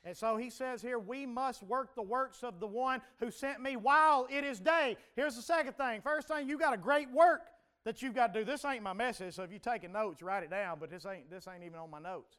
[0.03, 3.61] And so he says here, we must work the works of the one who sent
[3.61, 4.95] me while it is day.
[5.15, 6.01] Here's the second thing.
[6.01, 7.41] First thing, you got a great work
[7.85, 8.45] that you've got to do.
[8.45, 11.29] This ain't my message, so if you're taking notes, write it down, but this ain't,
[11.29, 12.37] this ain't even on my notes.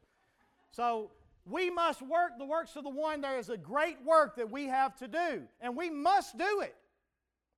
[0.71, 1.11] So
[1.45, 3.21] we must work the works of the one.
[3.21, 6.77] There is a great work that we have to do, and we must do it.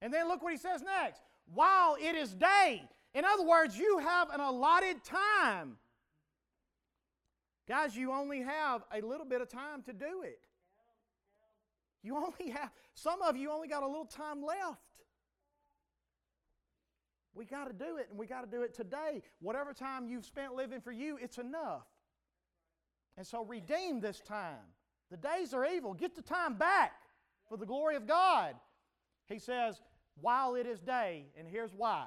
[0.01, 1.23] And then look what he says next.
[1.53, 2.83] While it is day.
[3.15, 5.77] In other words, you have an allotted time.
[7.69, 10.41] Guys, you only have a little bit of time to do it.
[12.03, 14.81] You only have, some of you only got a little time left.
[17.35, 19.23] We got to do it, and we got to do it today.
[19.41, 21.87] Whatever time you've spent living for you, it's enough.
[23.17, 24.59] And so redeem this time.
[25.11, 25.95] The days are evil.
[25.95, 26.93] Get the time back
[27.49, 28.55] for the glory of God.
[29.29, 29.81] He says,
[30.21, 32.07] while it is day, and here's why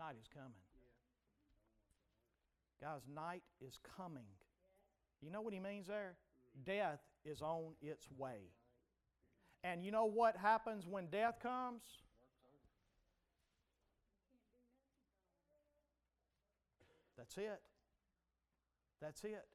[0.00, 0.50] night is coming.
[2.80, 4.24] Guys, night is coming.
[5.20, 6.14] You know what he means there?
[6.64, 8.48] Death is on its way.
[9.62, 11.82] And you know what happens when death comes?
[17.30, 17.60] That's it.
[19.00, 19.46] That's it.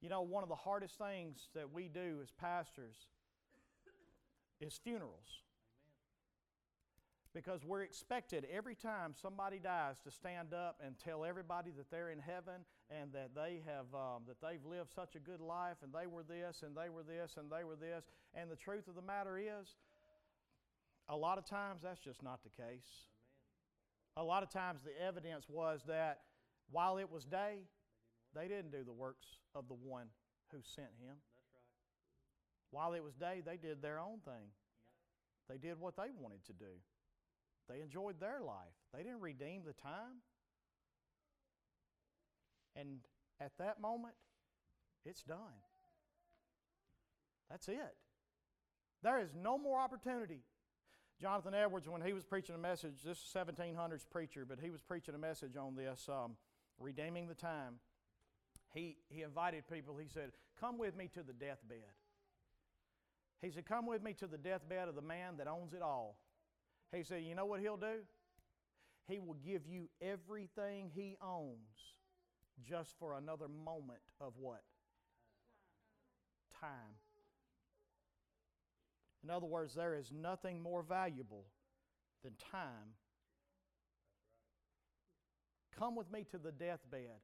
[0.00, 2.96] You know, one of the hardest things that we do as pastors
[4.60, 5.42] is funerals.
[7.34, 12.08] Because we're expected every time somebody dies to stand up and tell everybody that they're
[12.08, 15.92] in heaven and that they have um, that they've lived such a good life and
[15.92, 18.04] they were this and they were this and they were this.
[18.32, 19.76] And the truth of the matter is,
[21.10, 23.08] a lot of times that's just not the case.
[24.16, 26.20] A lot of times the evidence was that
[26.70, 27.60] while it was day,
[28.34, 30.06] they didn't do the works of the one
[30.50, 31.16] who sent him.
[32.70, 34.50] While it was day, they did their own thing.
[35.48, 36.80] They did what they wanted to do.
[37.68, 38.74] They enjoyed their life.
[38.94, 40.22] They didn't redeem the time.
[42.74, 42.98] And
[43.40, 44.14] at that moment,
[45.04, 45.38] it's done.
[47.50, 47.96] That's it.
[49.02, 50.40] There is no more opportunity
[51.20, 54.82] Jonathan Edwards, when he was preaching a message, this is 1700s preacher, but he was
[54.82, 56.36] preaching a message on this, um,
[56.78, 57.74] redeeming the time.
[58.74, 61.94] He, he invited people, he said, Come with me to the deathbed.
[63.40, 66.18] He said, Come with me to the deathbed of the man that owns it all.
[66.92, 68.00] He said, You know what he'll do?
[69.08, 71.94] He will give you everything he owns
[72.62, 74.62] just for another moment of what?
[76.60, 76.96] Time.
[79.26, 81.46] In other words, there is nothing more valuable
[82.22, 82.94] than time.
[85.76, 87.18] Come with me to the deathbed,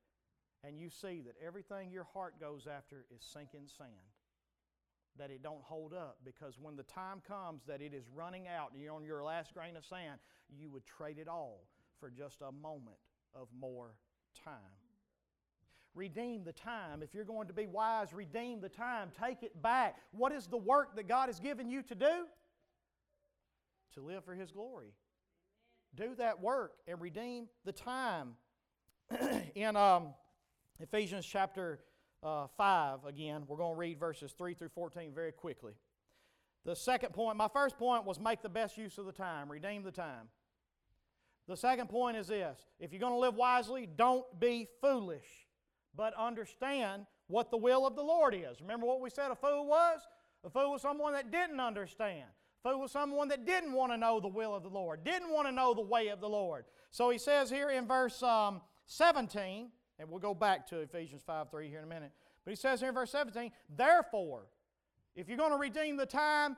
[0.64, 3.90] and you see that everything your heart goes after is sinking sand.
[5.16, 8.72] That it don't hold up because when the time comes that it is running out
[8.72, 11.68] and you're on your last grain of sand, you would trade it all
[12.00, 12.96] for just a moment
[13.32, 13.94] of more
[14.44, 14.81] time.
[15.94, 17.02] Redeem the time.
[17.02, 19.10] If you're going to be wise, redeem the time.
[19.20, 19.96] Take it back.
[20.12, 22.26] What is the work that God has given you to do?
[23.94, 24.94] To live for His glory.
[25.94, 28.36] Do that work and redeem the time.
[29.54, 30.14] In um,
[30.80, 31.80] Ephesians chapter
[32.22, 35.74] uh, 5, again, we're going to read verses 3 through 14 very quickly.
[36.64, 39.82] The second point, my first point was make the best use of the time, redeem
[39.82, 40.28] the time.
[41.48, 45.26] The second point is this if you're going to live wisely, don't be foolish
[45.96, 48.60] but understand what the will of the Lord is.
[48.60, 50.00] Remember what we said a fool was?
[50.44, 52.24] A fool was someone that didn't understand.
[52.64, 55.32] A fool was someone that didn't want to know the will of the Lord, didn't
[55.32, 56.64] want to know the way of the Lord.
[56.90, 59.68] So he says here in verse um, 17,
[59.98, 62.12] And we'll go back to Ephesians 5 3 here in a minute.
[62.44, 64.46] But he says here in verse 17, therefore,
[65.14, 66.56] if you're going to redeem the time,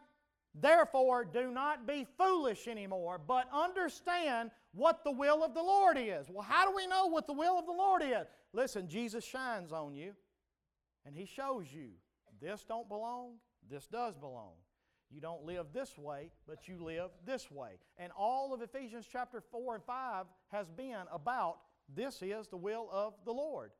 [0.55, 6.29] therefore do not be foolish anymore, but understand what the will of the Lord is.
[6.29, 8.27] Well, how do we know what the will of the Lord is?
[8.53, 10.13] Listen, Jesus shines on you
[11.07, 11.91] and he shows you
[12.41, 13.35] this don't belong,
[13.71, 14.53] this does belong.
[15.11, 17.79] You don't live this way, but you live this way.
[17.99, 21.59] And all of Ephesians chapter 4 and 5 has been about
[21.95, 23.71] this is the will of the Lord.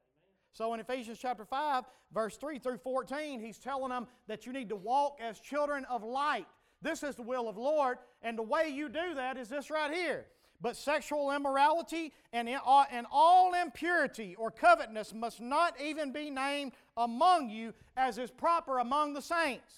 [0.53, 4.69] So in Ephesians chapter 5, verse 3 through 14, he's telling them that you need
[4.69, 6.47] to walk as children of light.
[6.81, 9.71] This is the will of the Lord, and the way you do that is this
[9.71, 10.27] right here.
[10.65, 16.73] But sexual immorality and, uh, and all impurity or covetousness must not even be named
[16.97, 19.75] among you as is proper among the saints.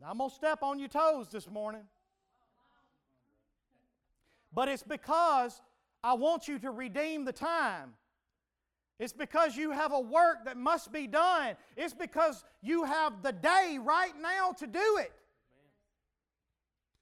[0.00, 1.82] Now, I'm going to step on your toes this morning.
[4.54, 5.60] But it's because
[6.04, 7.94] I want you to redeem the time.
[9.00, 11.56] It's because you have a work that must be done.
[11.76, 15.10] It's because you have the day right now to do it.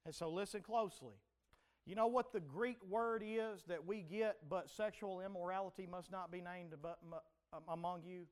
[0.06, 1.12] And so listen closely.
[1.86, 6.30] You know what the Greek word is that we get, but sexual immorality must not
[6.30, 6.72] be named
[7.52, 8.26] um, among you?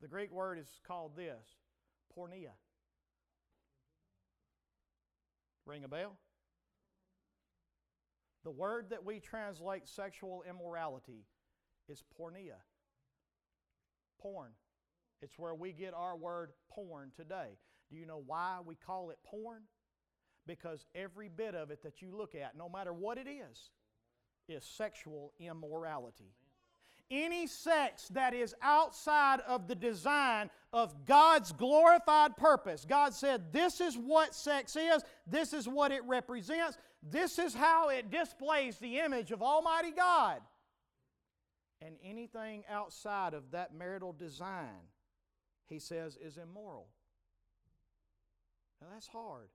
[0.00, 1.44] The Greek word is called this
[2.16, 2.52] porneia.
[5.66, 6.16] Ring a bell?
[8.44, 11.24] The word that we translate sexual immorality
[11.88, 12.58] is porneia.
[14.20, 14.50] Porn.
[15.20, 17.58] It's where we get our word porn today.
[17.90, 19.62] Do you know why we call it porn?
[20.46, 23.70] Because every bit of it that you look at, no matter what it is,
[24.48, 26.34] is sexual immorality.
[27.10, 32.86] Any sex that is outside of the design of God's glorified purpose.
[32.88, 37.90] God said, This is what sex is, this is what it represents, this is how
[37.90, 40.40] it displays the image of Almighty God.
[41.82, 44.88] And anything outside of that marital design,
[45.66, 46.86] he says, is immoral.
[48.80, 49.48] Now that's hard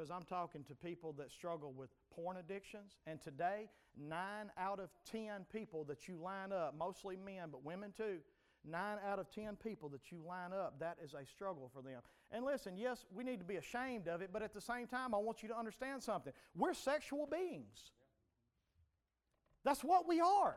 [0.00, 2.96] because I'm talking to people that struggle with porn addictions.
[3.06, 7.92] And today, nine out of ten people that you line up, mostly men, but women
[7.94, 8.16] too,
[8.64, 12.00] nine out of ten people that you line up, that is a struggle for them.
[12.32, 15.14] And listen, yes, we need to be ashamed of it, but at the same time,
[15.14, 16.32] I want you to understand something.
[16.56, 17.92] We're sexual beings.
[19.64, 20.56] That's what we are.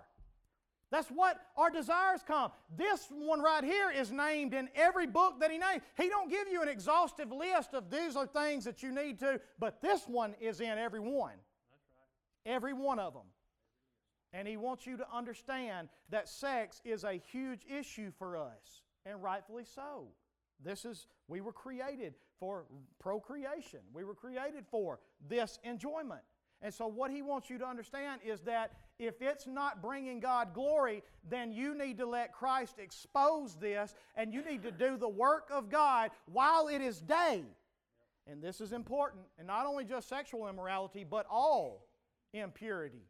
[0.93, 2.51] That's what our desires come.
[2.77, 5.81] This one right here is named in every book that he named.
[5.97, 9.41] He don't give you an exhaustive list of these are things that you need to,
[9.57, 11.31] but this one is in every one.
[11.31, 11.37] Right.
[12.45, 13.23] Every one of them.
[14.33, 19.21] And he wants you to understand that sex is a huge issue for us, and
[19.23, 20.09] rightfully so.
[20.63, 22.65] This is, we were created for
[22.99, 23.79] procreation.
[23.93, 26.21] We were created for this enjoyment.
[26.63, 30.53] And so, what he wants you to understand is that if it's not bringing God
[30.53, 35.09] glory, then you need to let Christ expose this and you need to do the
[35.09, 37.43] work of God while it is day.
[38.25, 41.85] And this is important, and not only just sexual immorality, but all
[42.31, 43.03] impurity.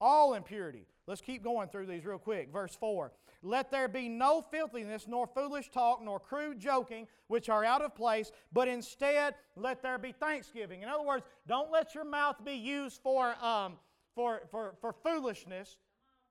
[0.00, 0.86] All impurity.
[1.06, 2.50] Let's keep going through these real quick.
[2.50, 3.12] Verse 4
[3.42, 7.94] Let there be no filthiness, nor foolish talk, nor crude joking, which are out of
[7.94, 10.82] place, but instead let there be thanksgiving.
[10.82, 13.74] In other words, don't let your mouth be used for, um,
[14.14, 15.78] for, for, for foolishness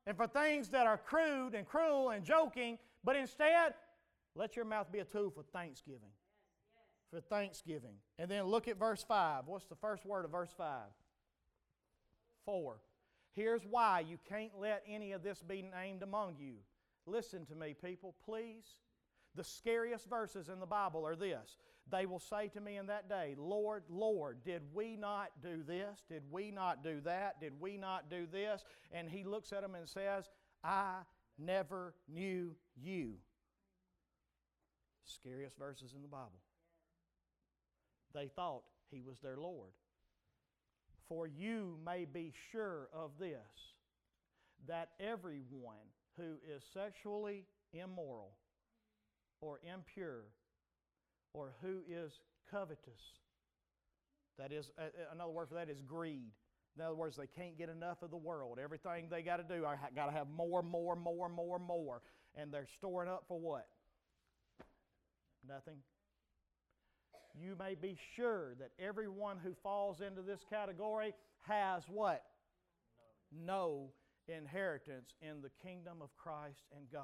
[0.05, 3.73] and for things that are crude and cruel and joking, but instead
[4.35, 6.11] let your mouth be a tool for thanksgiving.
[7.11, 7.95] For thanksgiving.
[8.19, 9.43] And then look at verse 5.
[9.47, 10.81] What's the first word of verse 5?
[12.45, 12.77] 4.
[13.33, 16.55] Here's why you can't let any of this be named among you.
[17.05, 18.65] Listen to me, people, please.
[19.35, 21.57] The scariest verses in the Bible are this.
[21.91, 26.03] They will say to me in that day, Lord, Lord, did we not do this?
[26.09, 27.39] Did we not do that?
[27.39, 28.63] Did we not do this?
[28.91, 30.29] And he looks at them and says,
[30.63, 31.01] I
[31.37, 33.15] never knew you.
[35.05, 36.41] Scariest verses in the Bible.
[38.15, 39.71] They thought he was their Lord.
[41.07, 43.35] For you may be sure of this
[44.67, 45.75] that everyone
[46.17, 48.31] who is sexually immoral
[49.41, 50.23] or impure
[51.33, 52.11] or who is
[52.49, 53.01] covetous,
[54.37, 54.69] that is,
[55.11, 56.31] another word for that is greed.
[56.77, 58.59] In other words, they can't get enough of the world.
[58.61, 62.01] Everything they got to do, I got to have more, more, more, more, more.
[62.35, 63.67] And they're storing up for what?
[65.47, 65.77] Nothing
[67.39, 71.13] you may be sure that everyone who falls into this category
[71.47, 72.23] has what?
[73.31, 73.45] No.
[73.45, 73.89] no
[74.27, 77.03] inheritance in the kingdom of Christ and God.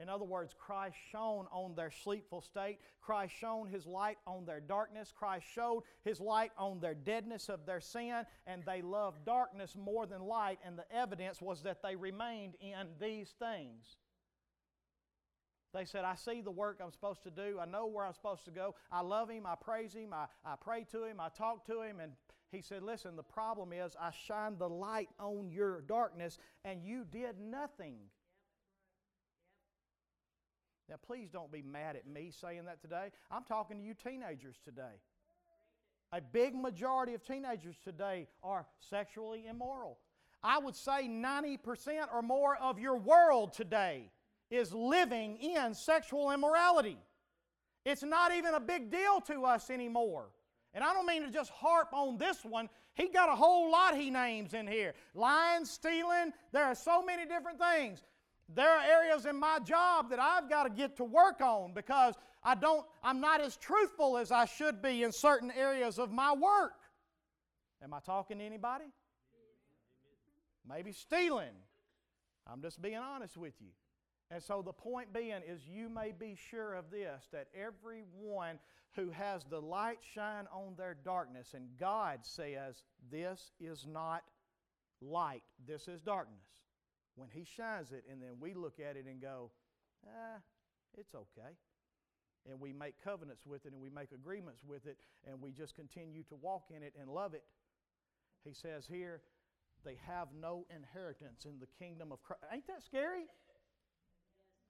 [0.00, 2.78] In other words, Christ shone on their sleepful state.
[3.00, 5.12] Christ shone His light on their darkness.
[5.16, 10.06] Christ showed His light on their deadness of their sin, and they loved darkness more
[10.06, 13.96] than light, and the evidence was that they remained in these things.
[15.72, 17.58] They said, I see the work I'm supposed to do.
[17.60, 18.76] I know where I'm supposed to go.
[18.92, 19.44] I love Him.
[19.44, 20.12] I praise Him.
[20.12, 21.18] I, I pray to Him.
[21.18, 21.98] I talk to Him.
[21.98, 22.12] And
[22.54, 27.04] He said, Listen, the problem is I shined the light on your darkness, and you
[27.10, 27.96] did nothing.
[30.88, 33.10] Now, please don't be mad at me saying that today.
[33.30, 35.00] I'm talking to you teenagers today.
[36.12, 39.98] A big majority of teenagers today are sexually immoral.
[40.42, 41.58] I would say 90%
[42.12, 44.10] or more of your world today
[44.50, 46.98] is living in sexual immorality.
[47.84, 50.28] It's not even a big deal to us anymore.
[50.74, 52.68] And I don't mean to just harp on this one.
[52.94, 57.24] He got a whole lot he names in here lying, stealing, there are so many
[57.26, 58.02] different things.
[58.54, 62.14] There are areas in my job that I've got to get to work on because
[62.42, 66.32] I don't, I'm not as truthful as I should be in certain areas of my
[66.32, 66.74] work.
[67.82, 68.84] Am I talking to anybody?
[70.68, 71.54] Maybe stealing.
[72.46, 73.68] I'm just being honest with you.
[74.30, 78.58] And so the point being is you may be sure of this that everyone
[78.96, 84.22] who has the light shine on their darkness, and God says, This is not
[85.00, 86.54] light, this is darkness
[87.16, 89.50] when He shines it, and then we look at it and go,
[90.06, 90.40] ah,
[90.96, 91.54] it's okay.
[92.48, 95.74] And we make covenants with it and we make agreements with it and we just
[95.74, 97.42] continue to walk in it and love it.
[98.44, 99.22] He says here,
[99.82, 102.42] they have no inheritance in the kingdom of Christ.
[102.52, 103.24] Ain't that scary?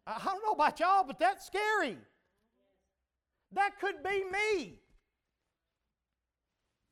[0.07, 1.97] I don't know about y'all, but that's scary.
[3.55, 4.79] That could be me.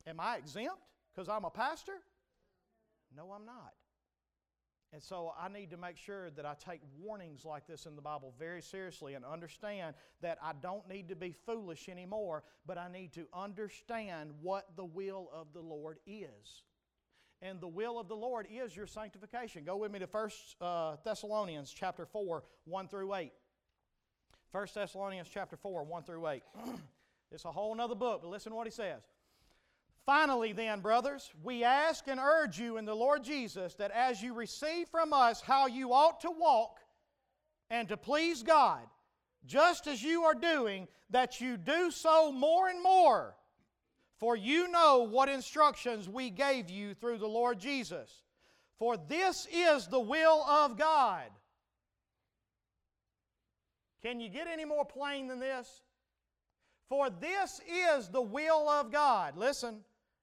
[0.07, 0.81] Am I exempt
[1.13, 1.93] because I'm a pastor?
[3.15, 3.73] No, I'm not.
[4.91, 8.01] And so I need to make sure that I take warnings like this in the
[8.01, 12.91] Bible very seriously and understand that I don't need to be foolish anymore, but I
[12.91, 16.63] need to understand what the will of the Lord is.
[17.41, 19.63] And the will of the Lord is your sanctification.
[19.63, 20.29] Go with me to 1
[20.61, 23.31] uh, Thessalonians chapter 4, 1 through 8.
[24.53, 26.43] 1 Thessalonians chapter 4, 1 through 8.
[27.31, 29.01] it's a whole other book, but listen to what he says.
[30.05, 34.35] Finally, then, brothers, we ask and urge you in the Lord Jesus that as you
[34.35, 36.77] receive from us how you ought to walk
[37.71, 38.81] and to please God,
[39.47, 43.33] just as you are doing, that you do so more and more.
[44.19, 48.21] For you know what instructions we gave you through the Lord Jesus.
[48.77, 51.25] For this is the will of God.
[54.03, 55.83] Can you get any more plain than this?
[56.89, 59.37] For this is the will of God.
[59.37, 59.81] Listen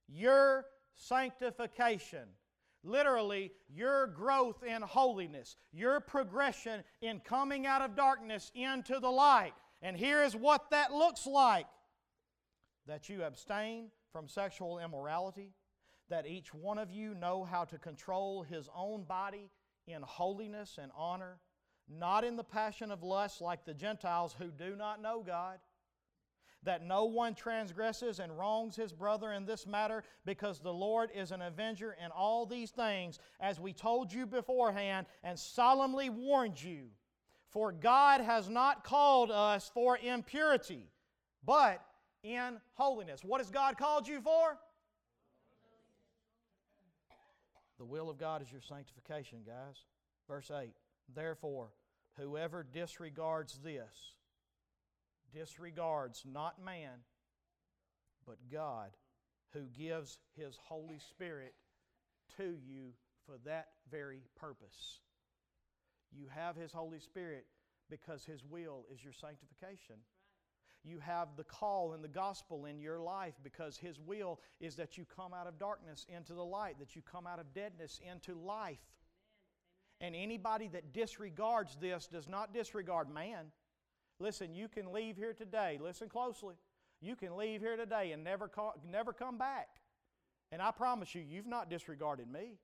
[0.09, 2.29] your sanctification.
[2.83, 9.53] Literally, your growth in holiness, your progression in coming out of darkness into the light.
[9.83, 11.67] And here is what that looks like
[12.87, 15.53] that you abstain from sexual immorality,
[16.09, 19.51] that each one of you know how to control his own body
[19.87, 21.39] in holiness and honor,
[21.91, 25.59] not in the passion of lust like the Gentiles who do not know God
[26.63, 31.33] that no one transgresses and wrongs his brother in this matter, because the Lord is
[31.33, 36.89] an avenger in all these things, as we told you beforehand and solemnly warned you.
[37.49, 40.91] For God has not called us for impurity,
[41.45, 41.83] but
[42.23, 43.25] in holiness.
[43.25, 44.59] What has God called you for?
[47.79, 49.85] The will of God is your sanctification, guys.
[50.29, 50.71] Verse 8
[51.15, 51.71] Therefore,
[52.19, 54.15] whoever disregards this,
[55.33, 57.05] disregards not man,
[58.27, 58.91] but God,
[59.53, 61.55] who gives His Holy Spirit
[62.37, 62.93] to you
[63.27, 65.01] for that very purpose.
[66.13, 67.47] You have His Holy Spirit
[67.89, 69.97] because His will is your sanctification.
[70.83, 74.97] You have the call and the gospel in your life because His will is that
[74.97, 78.35] you come out of darkness into the light, that you come out of deadness into
[78.35, 78.79] life.
[80.01, 83.53] And anybody that disregards this does not disregard man,
[84.21, 85.79] Listen, you can leave here today.
[85.83, 86.55] Listen closely.
[87.01, 89.69] You can leave here today and never, call, never come back.
[90.53, 92.59] And I promise you, you've not disregarded me.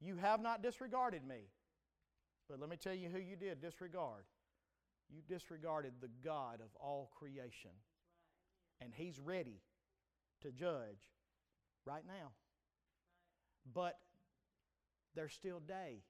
[0.00, 1.48] You have not disregarded me.
[2.48, 4.24] But let me tell you who you did disregard.
[5.08, 7.70] You disregarded the God of all creation.
[8.82, 9.62] And He's ready
[10.42, 11.08] to judge
[11.86, 12.32] right now.
[13.72, 13.96] But
[15.14, 16.02] there's still day.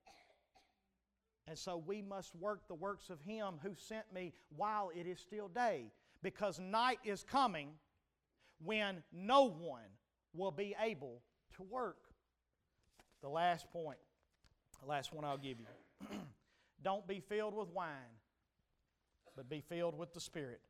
[1.49, 5.19] And so we must work the works of Him who sent me while it is
[5.19, 5.91] still day,
[6.23, 7.71] because night is coming
[8.65, 9.91] when no one
[10.35, 11.21] will be able
[11.57, 11.97] to work.
[13.23, 13.99] The last point,
[14.81, 16.09] the last one I'll give you.
[16.83, 18.17] Don't be filled with wine,
[19.37, 20.61] but be filled with the Spirit.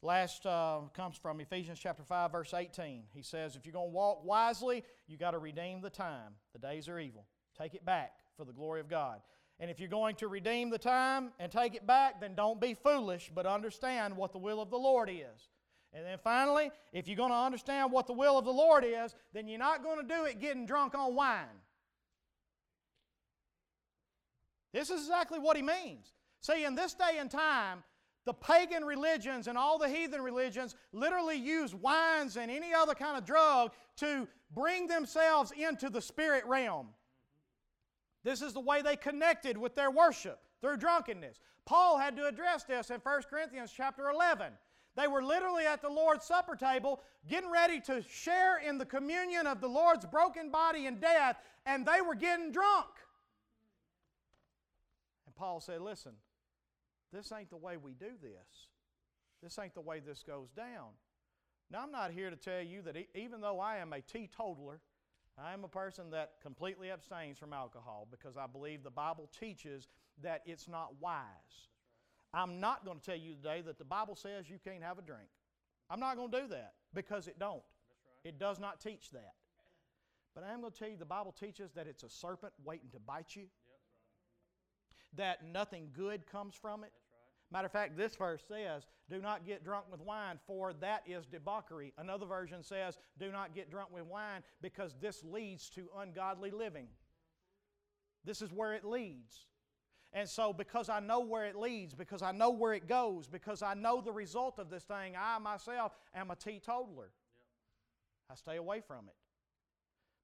[0.00, 3.04] Last uh, comes from Ephesians chapter 5, verse 18.
[3.12, 6.34] He says, If you're going to walk wisely, you got to redeem the time.
[6.52, 7.26] The days are evil.
[7.60, 9.20] Take it back for the glory of God.
[9.60, 12.74] And if you're going to redeem the time and take it back, then don't be
[12.74, 15.48] foolish, but understand what the will of the Lord is.
[15.92, 19.14] And then finally, if you're going to understand what the will of the Lord is,
[19.32, 21.46] then you're not going to do it getting drunk on wine.
[24.72, 26.12] This is exactly what he means.
[26.40, 27.82] See, in this day and time,
[28.26, 33.16] the pagan religions and all the heathen religions literally use wines and any other kind
[33.16, 36.88] of drug to bring themselves into the spirit realm.
[38.24, 41.38] This is the way they connected with their worship through drunkenness.
[41.64, 44.52] Paul had to address this in 1 Corinthians chapter 11.
[44.96, 49.46] They were literally at the Lord's Supper table, getting ready to share in the communion
[49.46, 52.88] of the Lord's broken body and death, and they were getting drunk.
[55.26, 56.12] And Paul said, Listen,
[57.12, 58.68] this ain't the way we do this.
[59.42, 60.88] This ain't the way this goes down.
[61.70, 64.80] Now, I'm not here to tell you that even though I am a teetotaler,
[65.44, 69.86] I am a person that completely abstains from alcohol because I believe the Bible teaches
[70.22, 71.68] that it's not wise.
[72.34, 75.02] I'm not going to tell you today that the Bible says you can't have a
[75.02, 75.28] drink.
[75.88, 77.62] I'm not going to do that because it don't.
[78.24, 79.34] It does not teach that.
[80.34, 82.90] But I am going to tell you the Bible teaches that it's a serpent waiting
[82.92, 83.46] to bite you.
[85.16, 86.92] That nothing good comes from it.
[87.50, 91.24] Matter of fact, this verse says, Do not get drunk with wine, for that is
[91.24, 91.94] debauchery.
[91.96, 96.88] Another version says, Do not get drunk with wine, because this leads to ungodly living.
[98.24, 99.46] This is where it leads.
[100.12, 103.62] And so, because I know where it leads, because I know where it goes, because
[103.62, 107.10] I know the result of this thing, I myself am a teetotaler.
[108.30, 109.14] I stay away from it.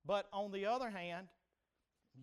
[0.07, 1.29] But on the other hand,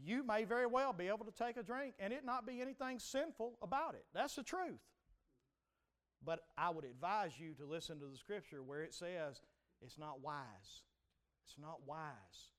[0.03, 2.99] you may very well be able to take a drink and it not be anything
[2.99, 4.05] sinful about it.
[4.13, 4.79] That's the truth.
[6.25, 9.41] But I would advise you to listen to the scripture where it says
[9.81, 10.83] it's not wise.
[11.45, 12.51] It's not wise.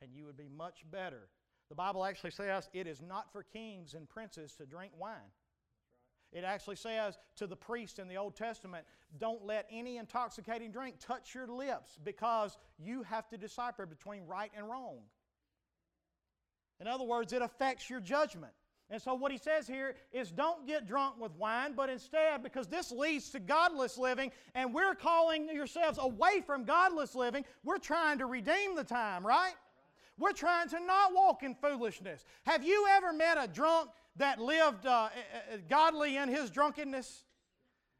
[0.00, 1.28] And you would be much better
[1.72, 5.32] the Bible actually says it is not for kings and princes to drink wine.
[6.30, 8.84] It actually says to the priest in the Old Testament,
[9.18, 14.50] don't let any intoxicating drink touch your lips because you have to decipher between right
[14.54, 14.98] and wrong.
[16.78, 18.52] In other words, it affects your judgment.
[18.92, 22.66] And so, what he says here is don't get drunk with wine, but instead, because
[22.66, 28.18] this leads to godless living, and we're calling yourselves away from godless living, we're trying
[28.18, 29.54] to redeem the time, right?
[30.18, 32.26] We're trying to not walk in foolishness.
[32.44, 37.24] Have you ever met a drunk that lived uh, uh, uh, godly in his drunkenness?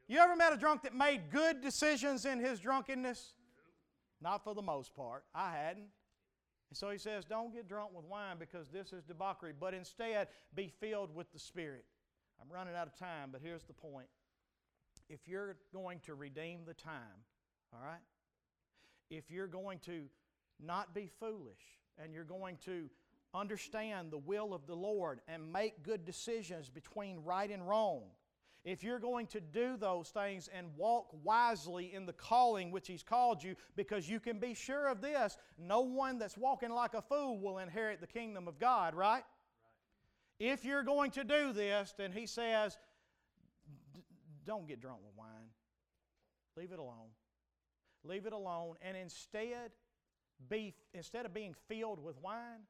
[0.08, 3.32] You ever met a drunk that made good decisions in his drunkenness?
[4.20, 5.24] Not for the most part.
[5.34, 5.86] I hadn't.
[6.72, 10.28] And so he says, Don't get drunk with wine because this is debauchery, but instead
[10.54, 11.84] be filled with the Spirit.
[12.40, 14.06] I'm running out of time, but here's the point.
[15.10, 17.26] If you're going to redeem the time,
[17.74, 18.00] all right?
[19.10, 20.04] If you're going to
[20.64, 21.60] not be foolish,
[22.02, 22.88] and you're going to
[23.34, 28.04] understand the will of the Lord and make good decisions between right and wrong,
[28.64, 33.02] if you're going to do those things and walk wisely in the calling which He's
[33.02, 37.02] called you, because you can be sure of this no one that's walking like a
[37.02, 39.14] fool will inherit the kingdom of God, right?
[39.14, 39.24] right.
[40.38, 42.78] If you're going to do this, then He says,
[44.44, 45.50] don't get drunk with wine.
[46.56, 47.10] Leave it alone.
[48.04, 48.76] Leave it alone.
[48.82, 49.72] And instead,
[50.48, 52.66] be, instead of being filled with wine,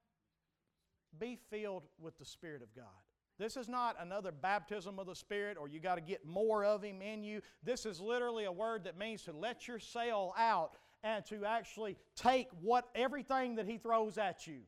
[1.18, 2.86] be filled with the Spirit of God.
[3.38, 6.82] This is not another baptism of the Spirit or you got to get more of
[6.82, 7.40] Him in you.
[7.62, 11.96] This is literally a word that means to let your sail out and to actually
[12.14, 14.60] take what everything that He throws at you.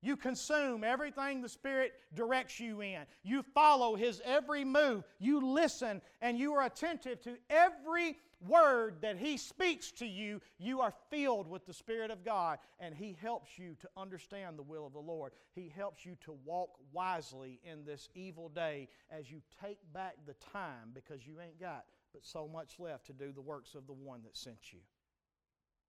[0.00, 3.00] You consume everything the Spirit directs you in.
[3.22, 5.04] You follow His every move.
[5.18, 10.80] You listen and you are attentive to every word that He speaks to you, you
[10.80, 14.86] are filled with the Spirit of God, and He helps you to understand the will
[14.86, 15.32] of the Lord.
[15.52, 20.34] He helps you to walk wisely in this evil day as you take back the
[20.52, 23.92] time because you ain't got but so much left to do the works of the
[23.92, 24.80] one that sent you.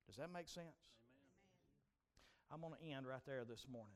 [0.07, 0.65] Does that make sense?
[2.51, 3.93] I'm going to end right there this morning.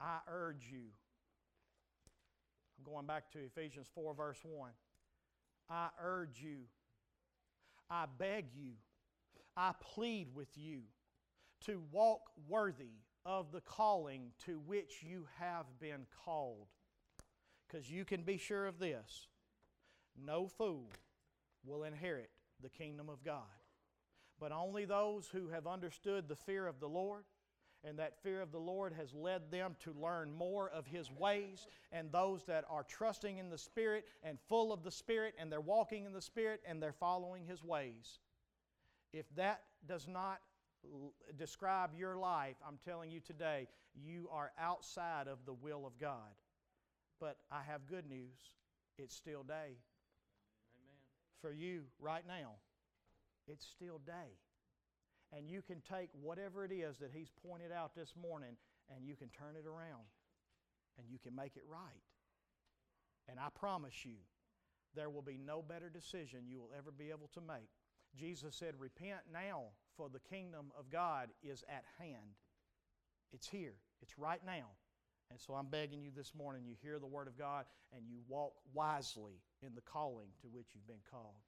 [0.00, 0.88] I urge you
[2.80, 4.70] I'm going back to Ephesians 4, verse 1.
[5.68, 6.60] I urge you,
[7.90, 8.72] I beg you,
[9.56, 10.80] I plead with you
[11.66, 16.68] to walk worthy of the calling to which you have been called.
[17.68, 19.28] Because you can be sure of this
[20.24, 20.88] no fool
[21.64, 22.30] will inherit
[22.62, 23.42] the kingdom of God,
[24.38, 27.24] but only those who have understood the fear of the Lord
[27.82, 31.66] And that fear of the Lord has led them to learn more of His ways.
[31.92, 35.60] And those that are trusting in the Spirit and full of the Spirit and they're
[35.60, 38.18] walking in the Spirit and they're following His ways.
[39.12, 40.40] If that does not
[41.38, 46.34] describe your life, I'm telling you today, you are outside of the will of God.
[47.18, 48.54] But I have good news.
[48.98, 49.78] It's still day.
[51.40, 52.56] For you right now,
[53.46, 54.36] it's still day.
[55.32, 58.56] And you can take whatever it is that He's pointed out this morning
[58.94, 60.04] and you can turn it around
[60.98, 62.02] and you can make it right.
[63.28, 64.16] And I promise you,
[64.94, 67.70] there will be no better decision you will ever be able to make.
[68.18, 69.66] Jesus said, Repent now,
[69.96, 72.34] for the kingdom of God is at hand.
[73.32, 74.66] It's here, it's right now.
[75.30, 77.64] And so I'm begging you this morning, you hear the Word of God
[77.94, 81.38] and you walk wisely in the calling to which you've been called.